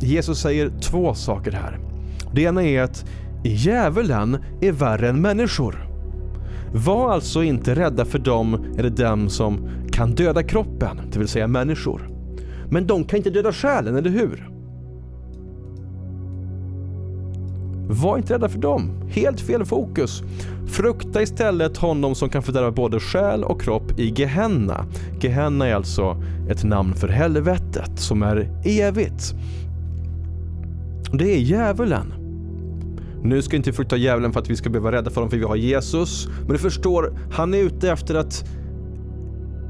Jesus 0.00 0.40
säger 0.40 0.70
två 0.80 1.14
saker 1.14 1.52
här. 1.52 1.78
Det 2.34 2.42
ena 2.42 2.62
är 2.62 2.82
att 2.82 3.04
djävulen 3.44 4.38
är 4.60 4.72
värre 4.72 5.08
än 5.08 5.20
människor. 5.20 5.86
Var 6.74 7.12
alltså 7.12 7.42
inte 7.42 7.74
rädda 7.74 8.04
för 8.04 8.18
dem 8.18 8.74
eller 8.78 8.90
dem 8.90 9.28
som 9.28 9.68
kan 9.92 10.14
döda 10.14 10.42
kroppen, 10.42 11.00
det 11.12 11.18
vill 11.18 11.28
säga 11.28 11.46
människor. 11.46 12.10
Men 12.70 12.86
de 12.86 13.04
kan 13.04 13.16
inte 13.16 13.30
döda 13.30 13.52
själen, 13.52 13.96
eller 13.96 14.10
hur? 14.10 14.50
Var 18.02 18.18
inte 18.18 18.34
rädda 18.34 18.48
för 18.48 18.58
dem. 18.58 18.90
Helt 19.10 19.40
fel 19.40 19.64
fokus. 19.64 20.22
Frukta 20.68 21.22
istället 21.22 21.76
honom 21.76 22.14
som 22.14 22.28
kan 22.28 22.42
fördärva 22.42 22.70
både 22.70 23.00
själ 23.00 23.44
och 23.44 23.60
kropp 23.60 23.98
i 23.98 24.14
Gehenna. 24.16 24.86
Gehenna 25.20 25.66
är 25.66 25.74
alltså 25.74 26.22
ett 26.48 26.64
namn 26.64 26.94
för 26.94 27.08
helvetet 27.08 27.98
som 27.98 28.22
är 28.22 28.62
evigt. 28.64 29.34
Det 31.12 31.34
är 31.34 31.38
djävulen. 31.38 32.14
Nu 33.22 33.42
ska 33.42 33.56
inte 33.56 33.72
frukta 33.72 33.96
djävulen 33.96 34.32
för 34.32 34.40
att 34.40 34.50
vi 34.50 34.56
ska 34.56 34.70
behöva 34.70 34.92
rädda 34.92 35.10
för 35.10 35.16
honom 35.16 35.30
för 35.30 35.36
vi 35.36 35.44
har 35.44 35.56
Jesus. 35.56 36.28
Men 36.40 36.52
du 36.52 36.58
förstår, 36.58 37.18
han 37.32 37.54
är 37.54 37.58
ute 37.58 37.90
efter 37.90 38.14
att 38.14 38.44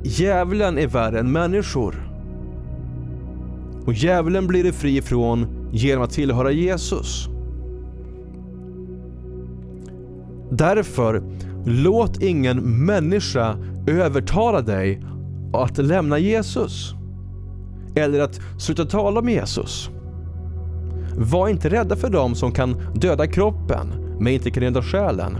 djävulen 0.04 0.78
är 0.78 0.86
värre 0.86 1.20
än 1.20 1.32
människor. 1.32 2.10
Och 3.86 3.92
djävulen 3.92 4.46
blir 4.46 4.64
du 4.64 4.72
fri 4.72 4.96
ifrån 4.96 5.46
genom 5.72 6.04
att 6.04 6.10
tillhöra 6.10 6.50
Jesus. 6.50 7.29
Därför, 10.50 11.22
låt 11.66 12.22
ingen 12.22 12.84
människa 12.84 13.56
övertala 13.86 14.60
dig 14.60 15.02
att 15.52 15.78
lämna 15.78 16.18
Jesus. 16.18 16.94
Eller 17.96 18.20
att 18.20 18.40
sluta 18.58 18.84
tala 18.84 19.20
om 19.20 19.28
Jesus. 19.28 19.90
Var 21.16 21.48
inte 21.48 21.68
rädda 21.68 21.96
för 21.96 22.10
dem 22.10 22.34
som 22.34 22.52
kan 22.52 22.82
döda 22.94 23.26
kroppen, 23.26 23.88
men 24.20 24.32
inte 24.32 24.50
kan 24.50 24.62
döda 24.62 24.82
själen. 24.82 25.36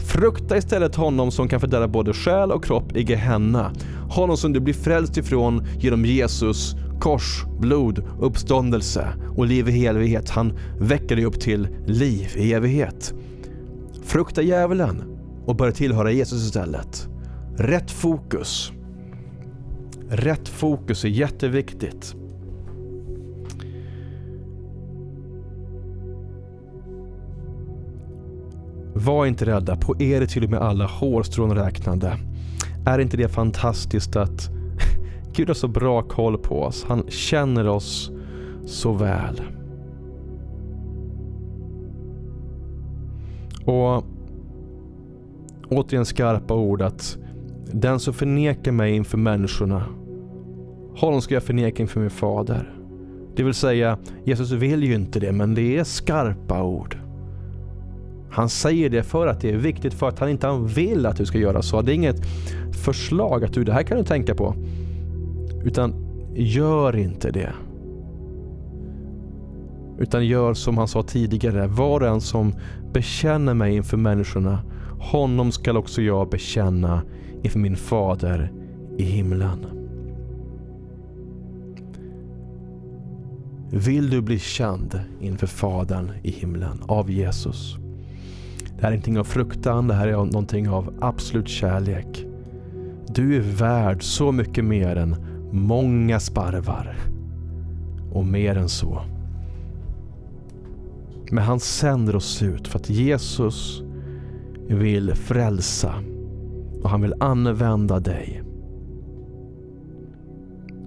Frukta 0.00 0.56
istället 0.56 0.94
honom 0.94 1.30
som 1.30 1.48
kan 1.48 1.60
fördärva 1.60 1.88
både 1.88 2.12
själ 2.12 2.52
och 2.52 2.64
kropp 2.64 2.96
i 2.96 3.02
Gehenna. 3.02 3.72
Honom 4.10 4.36
som 4.36 4.52
du 4.52 4.60
blir 4.60 4.74
frälst 4.74 5.16
ifrån 5.16 5.66
genom 5.80 6.04
Jesus 6.04 6.74
kors, 7.00 7.44
blod, 7.60 8.04
uppståndelse 8.20 9.08
och 9.36 9.46
liv 9.46 9.68
i 9.68 9.86
evighet. 9.86 10.30
Han 10.30 10.58
väcker 10.80 11.16
dig 11.16 11.24
upp 11.24 11.40
till 11.40 11.68
liv 11.86 12.28
i 12.36 12.52
evighet. 12.52 13.14
Frukta 14.08 14.42
djävulen 14.42 15.18
och 15.46 15.56
börja 15.56 15.72
tillhöra 15.72 16.10
Jesus 16.10 16.46
istället. 16.46 17.08
Rätt 17.56 17.90
fokus. 17.90 18.72
Rätt 20.10 20.48
fokus 20.48 21.04
är 21.04 21.08
jätteviktigt. 21.08 22.14
Var 28.94 29.26
inte 29.26 29.46
rädda, 29.46 29.76
på 29.76 30.02
er 30.02 30.22
är 30.22 30.26
till 30.26 30.44
och 30.44 30.50
med 30.50 30.60
alla 30.60 30.86
hårstrån 30.86 31.54
räknade. 31.54 32.18
Är 32.86 32.98
inte 32.98 33.16
det 33.16 33.28
fantastiskt 33.28 34.16
att 34.16 34.50
Gud 35.32 35.48
har 35.48 35.54
så 35.54 35.68
bra 35.68 36.02
koll 36.02 36.38
på 36.38 36.62
oss. 36.62 36.84
Han 36.88 37.04
känner 37.08 37.68
oss 37.68 38.10
så 38.66 38.92
väl. 38.92 39.57
Och 43.68 44.04
återigen 45.68 46.04
skarpa 46.06 46.54
ord 46.54 46.82
att 46.82 47.18
den 47.72 48.00
som 48.00 48.14
förnekar 48.14 48.72
mig 48.72 48.96
inför 48.96 49.18
människorna, 49.18 49.84
honom 50.96 51.22
ska 51.22 51.34
jag 51.34 51.42
förneka 51.42 51.82
inför 51.82 52.00
min 52.00 52.10
fader. 52.10 52.74
Det 53.36 53.42
vill 53.42 53.54
säga, 53.54 53.98
Jesus 54.24 54.50
vill 54.50 54.84
ju 54.84 54.94
inte 54.94 55.20
det, 55.20 55.32
men 55.32 55.54
det 55.54 55.78
är 55.78 55.84
skarpa 55.84 56.62
ord. 56.62 56.98
Han 58.30 58.48
säger 58.48 58.90
det 58.90 59.02
för 59.02 59.26
att 59.26 59.40
det 59.40 59.50
är 59.50 59.56
viktigt, 59.56 59.94
för 59.94 60.08
att 60.08 60.18
han 60.18 60.28
inte 60.28 60.66
vill 60.74 61.06
att 61.06 61.16
du 61.16 61.26
ska 61.26 61.38
göra 61.38 61.62
så. 61.62 61.82
Det 61.82 61.92
är 61.92 61.94
inget 61.94 62.26
förslag 62.72 63.44
att 63.44 63.52
du, 63.52 63.64
det 63.64 63.72
här 63.72 63.82
kan 63.82 63.98
du 63.98 64.04
tänka 64.04 64.34
på. 64.34 64.54
Utan 65.64 65.94
gör 66.34 66.96
inte 66.96 67.30
det. 67.30 67.52
Utan 69.98 70.26
gör 70.26 70.54
som 70.54 70.78
han 70.78 70.88
sa 70.88 71.02
tidigare, 71.02 71.66
var 71.66 72.00
och 72.00 72.08
en 72.08 72.20
som 72.20 72.54
bekänner 72.92 73.54
mig 73.54 73.76
inför 73.76 73.96
människorna, 73.96 74.58
honom 75.00 75.52
skall 75.52 75.76
också 75.76 76.02
jag 76.02 76.30
bekänna 76.30 77.02
inför 77.42 77.58
min 77.58 77.76
fader 77.76 78.52
i 78.98 79.02
himlen. 79.02 79.66
Vill 83.70 84.10
du 84.10 84.20
bli 84.22 84.38
känd 84.38 85.00
inför 85.20 85.46
Fadern 85.46 86.12
i 86.22 86.30
himlen 86.30 86.82
av 86.86 87.10
Jesus? 87.10 87.76
Det 88.76 88.82
här 88.82 88.88
är 88.88 88.92
ingenting 88.92 89.18
av 89.18 89.24
fruktan, 89.24 89.88
det 89.88 89.94
här 89.94 90.08
är 90.08 90.12
någonting 90.12 90.68
av 90.68 90.94
absolut 91.00 91.48
kärlek. 91.48 92.26
Du 93.08 93.36
är 93.36 93.40
värd 93.40 94.02
så 94.02 94.32
mycket 94.32 94.64
mer 94.64 94.96
än 94.96 95.16
många 95.52 96.20
sparvar 96.20 96.96
och 98.12 98.26
mer 98.26 98.56
än 98.56 98.68
så. 98.68 99.02
Men 101.30 101.44
han 101.44 101.60
sänder 101.60 102.16
oss 102.16 102.42
ut 102.42 102.68
för 102.68 102.78
att 102.78 102.90
Jesus 102.90 103.82
vill 104.68 105.14
frälsa 105.14 105.94
och 106.82 106.90
han 106.90 107.00
vill 107.00 107.14
använda 107.20 108.00
dig. 108.00 108.42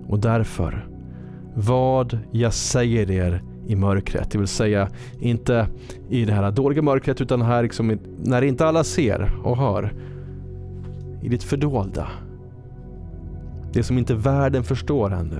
Och 0.07 0.19
därför, 0.19 0.87
vad 1.55 2.19
jag 2.31 2.53
säger 2.53 3.11
er 3.11 3.43
i 3.67 3.75
mörkret, 3.75 4.31
det 4.31 4.37
vill 4.37 4.47
säga 4.47 4.89
inte 5.19 5.67
i 6.09 6.25
det 6.25 6.33
här 6.33 6.51
dåliga 6.51 6.81
mörkret 6.81 7.21
utan 7.21 7.41
här 7.41 7.63
liksom 7.63 7.99
när 8.23 8.41
inte 8.41 8.65
alla 8.65 8.83
ser 8.83 9.31
och 9.43 9.57
hör. 9.57 9.93
I 11.21 11.29
ditt 11.29 11.43
fördolda. 11.43 12.07
Det 13.73 13.83
som 13.83 13.97
inte 13.97 14.15
världen 14.15 14.63
förstår 14.63 15.13
ännu. 15.13 15.39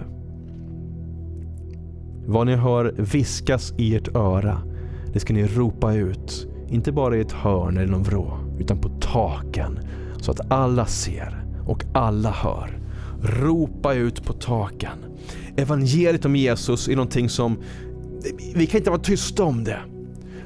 Vad 2.26 2.48
ni 2.48 2.56
hör 2.56 2.94
viskas 2.98 3.74
i 3.78 3.96
ert 3.96 4.16
öra, 4.16 4.62
det 5.14 5.20
ska 5.20 5.34
ni 5.34 5.48
ropa 5.48 5.94
ut. 5.94 6.48
Inte 6.70 6.92
bara 6.92 7.18
i 7.18 7.22
ett 7.22 7.32
hörn 7.32 7.78
eller 7.78 7.92
någon 7.92 8.04
vrå, 8.04 8.38
utan 8.60 8.82
på 8.82 8.90
taken. 8.90 9.80
Så 10.18 10.32
att 10.32 10.52
alla 10.52 10.86
ser 10.86 11.46
och 11.66 11.84
alla 11.94 12.32
hör. 12.32 12.80
Ropa 13.22 13.94
ut 13.94 14.26
på 14.26 14.34
taken. 14.34 15.06
Evangeliet 15.58 16.26
om 16.26 16.36
Jesus 16.36 16.88
är 16.88 16.96
någonting 16.96 17.30
som 17.30 17.58
vi 18.56 18.68
kan 18.68 18.78
inte 18.78 18.90
vara 18.90 19.02
tysta 19.02 19.44
om 19.44 19.64
det. 19.64 19.80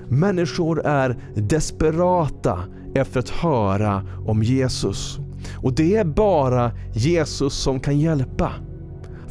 Människor 0.07 0.85
är 0.85 1.17
desperata 1.35 2.59
efter 2.95 3.19
att 3.19 3.29
höra 3.29 4.07
om 4.25 4.43
Jesus. 4.43 5.19
Och 5.57 5.73
det 5.73 5.95
är 5.95 6.05
bara 6.05 6.71
Jesus 6.93 7.53
som 7.53 7.79
kan 7.79 7.99
hjälpa. 7.99 8.51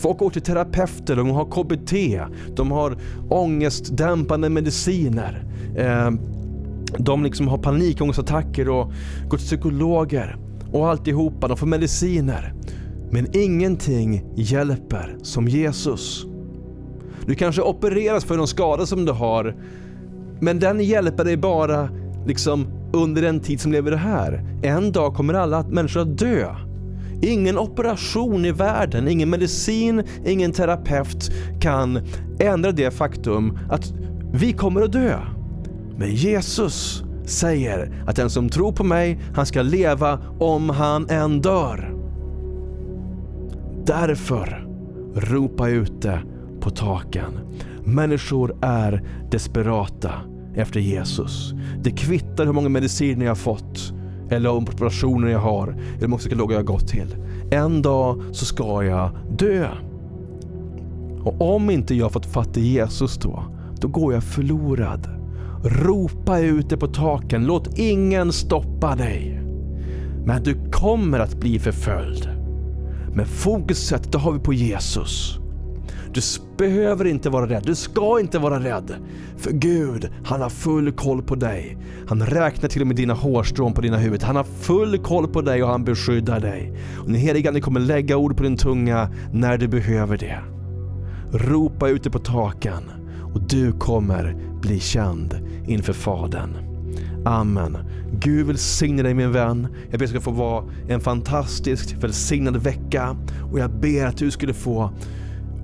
Folk 0.04 0.18
går 0.18 0.30
till 0.30 0.42
terapeuter, 0.42 1.16
de 1.16 1.30
har 1.30 1.44
KBT, 1.44 2.20
de 2.56 2.70
har 2.70 2.96
ångestdämpande 3.28 4.48
mediciner. 4.48 5.44
Eh, 5.76 6.10
de 6.98 7.24
liksom 7.24 7.48
har 7.48 7.58
panikångestattacker 7.58 8.68
och 8.68 8.92
går 9.28 9.38
till 9.38 9.46
psykologer 9.46 10.36
och 10.72 10.88
alltihopa. 10.88 11.48
De 11.48 11.56
får 11.56 11.66
mediciner. 11.66 12.54
Men 13.10 13.36
ingenting 13.36 14.24
hjälper 14.36 15.16
som 15.22 15.48
Jesus. 15.48 16.26
Du 17.26 17.34
kanske 17.34 17.62
opereras 17.62 18.24
för 18.24 18.36
någon 18.36 18.48
skada 18.48 18.86
som 18.86 19.04
du 19.04 19.12
har, 19.12 19.56
men 20.40 20.58
den 20.58 20.80
hjälper 20.80 21.24
dig 21.24 21.36
bara 21.36 21.88
liksom 22.26 22.66
under 22.92 23.22
den 23.22 23.40
tid 23.40 23.60
som 23.60 23.72
lever 23.72 23.90
det 23.90 23.96
här. 23.96 24.44
En 24.62 24.92
dag 24.92 25.14
kommer 25.14 25.34
alla 25.34 25.62
människor 25.62 26.00
att 26.00 26.18
dö. 26.18 26.54
Ingen 27.24 27.58
operation 27.58 28.44
i 28.44 28.52
världen, 28.52 29.08
ingen 29.08 29.30
medicin, 29.30 30.02
ingen 30.24 30.52
terapeut 30.52 31.32
kan 31.60 32.00
ändra 32.40 32.72
det 32.72 32.90
faktum 32.90 33.58
att 33.70 33.92
vi 34.32 34.52
kommer 34.52 34.82
att 34.82 34.92
dö. 34.92 35.18
Men 35.96 36.14
Jesus 36.14 37.04
säger 37.24 38.04
att 38.06 38.16
den 38.16 38.30
som 38.30 38.48
tror 38.48 38.72
på 38.72 38.84
mig, 38.84 39.20
han 39.34 39.46
ska 39.46 39.62
leva 39.62 40.18
om 40.38 40.70
han 40.70 41.10
än 41.10 41.40
dör. 41.40 41.94
Därför 43.86 44.66
ropa 45.14 45.68
ute 45.68 46.18
på 46.60 46.70
taken. 46.70 47.38
Människor 47.84 48.56
är 48.60 49.02
desperata 49.30 50.12
efter 50.54 50.80
Jesus. 50.80 51.54
Det 51.82 51.90
kvittar 51.90 52.46
hur 52.46 52.52
många 52.52 52.68
mediciner 52.68 53.24
jag 53.24 53.30
har 53.30 53.36
fått 53.36 53.94
eller 54.30 54.50
operationer 54.50 55.28
jag 55.28 55.38
har 55.38 55.76
eller 55.98 56.08
hur 56.08 56.16
psykologer 56.18 56.54
jag 56.54 56.60
har 56.60 56.66
gått 56.66 56.88
till. 56.88 57.16
En 57.50 57.82
dag 57.82 58.22
så 58.32 58.44
ska 58.44 58.84
jag 58.84 59.10
dö. 59.38 59.68
Och 61.24 61.54
om 61.54 61.70
inte 61.70 61.94
jag 61.94 62.12
fått 62.12 62.26
fatt 62.26 62.56
i 62.56 62.60
Jesus 62.60 63.16
då, 63.16 63.44
då 63.80 63.88
går 63.88 64.14
jag 64.14 64.24
förlorad. 64.24 65.08
Ropa 65.64 66.38
ut 66.38 66.70
det 66.70 66.76
på 66.76 66.86
taken, 66.86 67.46
låt 67.46 67.78
ingen 67.78 68.32
stoppa 68.32 68.96
dig. 68.96 69.40
Men 70.24 70.42
du 70.42 70.70
kommer 70.70 71.18
att 71.18 71.40
bli 71.40 71.58
förföljd. 71.58 72.28
Men 73.14 73.26
fokuset 73.26 74.12
det 74.12 74.18
har 74.18 74.32
vi 74.32 74.38
på 74.38 74.52
Jesus. 74.52 75.38
Du 76.14 76.20
behöver 76.56 77.04
inte 77.04 77.30
vara 77.30 77.46
rädd, 77.46 77.62
du 77.66 77.74
ska 77.74 78.20
inte 78.20 78.38
vara 78.38 78.60
rädd. 78.60 78.94
För 79.36 79.50
Gud, 79.52 80.10
han 80.24 80.40
har 80.40 80.48
full 80.48 80.92
koll 80.92 81.22
på 81.22 81.34
dig. 81.34 81.78
Han 82.08 82.26
räknar 82.26 82.68
till 82.68 82.80
och 82.80 82.86
med 82.86 82.96
dina 82.96 83.14
hårstrån 83.14 83.72
på 83.72 83.80
dina 83.80 83.96
huvud. 83.96 84.22
Han 84.22 84.36
har 84.36 84.44
full 84.44 84.98
koll 84.98 85.28
på 85.28 85.40
dig 85.40 85.62
och 85.62 85.68
han 85.68 85.84
beskyddar 85.84 86.40
dig. 86.40 86.72
Och 86.98 87.06
den 87.06 87.14
helige 87.14 87.48
Ande 87.48 87.60
kommer 87.60 87.80
lägga 87.80 88.16
ord 88.16 88.36
på 88.36 88.42
din 88.42 88.56
tunga 88.56 89.08
när 89.32 89.58
du 89.58 89.68
behöver 89.68 90.18
det. 90.18 90.38
Ropa 91.32 91.88
ute 91.88 92.10
på 92.10 92.18
taken 92.18 92.82
och 93.34 93.40
du 93.48 93.72
kommer 93.72 94.36
bli 94.60 94.80
känd 94.80 95.38
inför 95.66 95.92
Fadern. 95.92 96.56
Amen. 97.24 97.78
Gud 98.12 98.46
välsigne 98.46 99.02
dig 99.02 99.14
min 99.14 99.32
vän. 99.32 99.68
Jag 99.90 99.90
ber 99.90 99.94
att 99.94 100.00
det 100.00 100.08
ska 100.08 100.20
få 100.20 100.30
vara 100.30 100.64
en 100.88 101.00
fantastisk 101.00 101.96
välsignad 102.00 102.56
vecka 102.56 103.16
och 103.52 103.58
jag 103.58 103.70
ber 103.70 104.06
att 104.06 104.16
du 104.16 104.30
skulle 104.30 104.54
få 104.54 104.90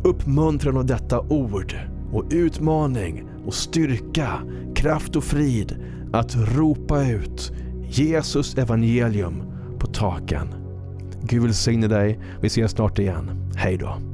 uppmuntran 0.05 0.77
av 0.77 0.87
detta 0.87 1.21
ord 1.21 1.75
och 2.13 2.25
utmaning 2.31 3.25
och 3.47 3.55
styrka, 3.55 4.31
kraft 4.75 5.17
och 5.17 5.25
frid 5.25 5.77
att 6.13 6.37
ropa 6.37 7.09
ut 7.09 7.53
Jesus 7.89 8.59
evangelium 8.59 9.43
på 9.79 9.87
taken. 9.87 10.49
Gud 11.23 11.43
välsigne 11.43 11.89
dig. 11.89 12.21
Vi 12.41 12.47
ses 12.47 12.73
snart 12.73 12.99
igen. 12.99 13.53
Hej 13.57 13.77
då. 13.77 14.10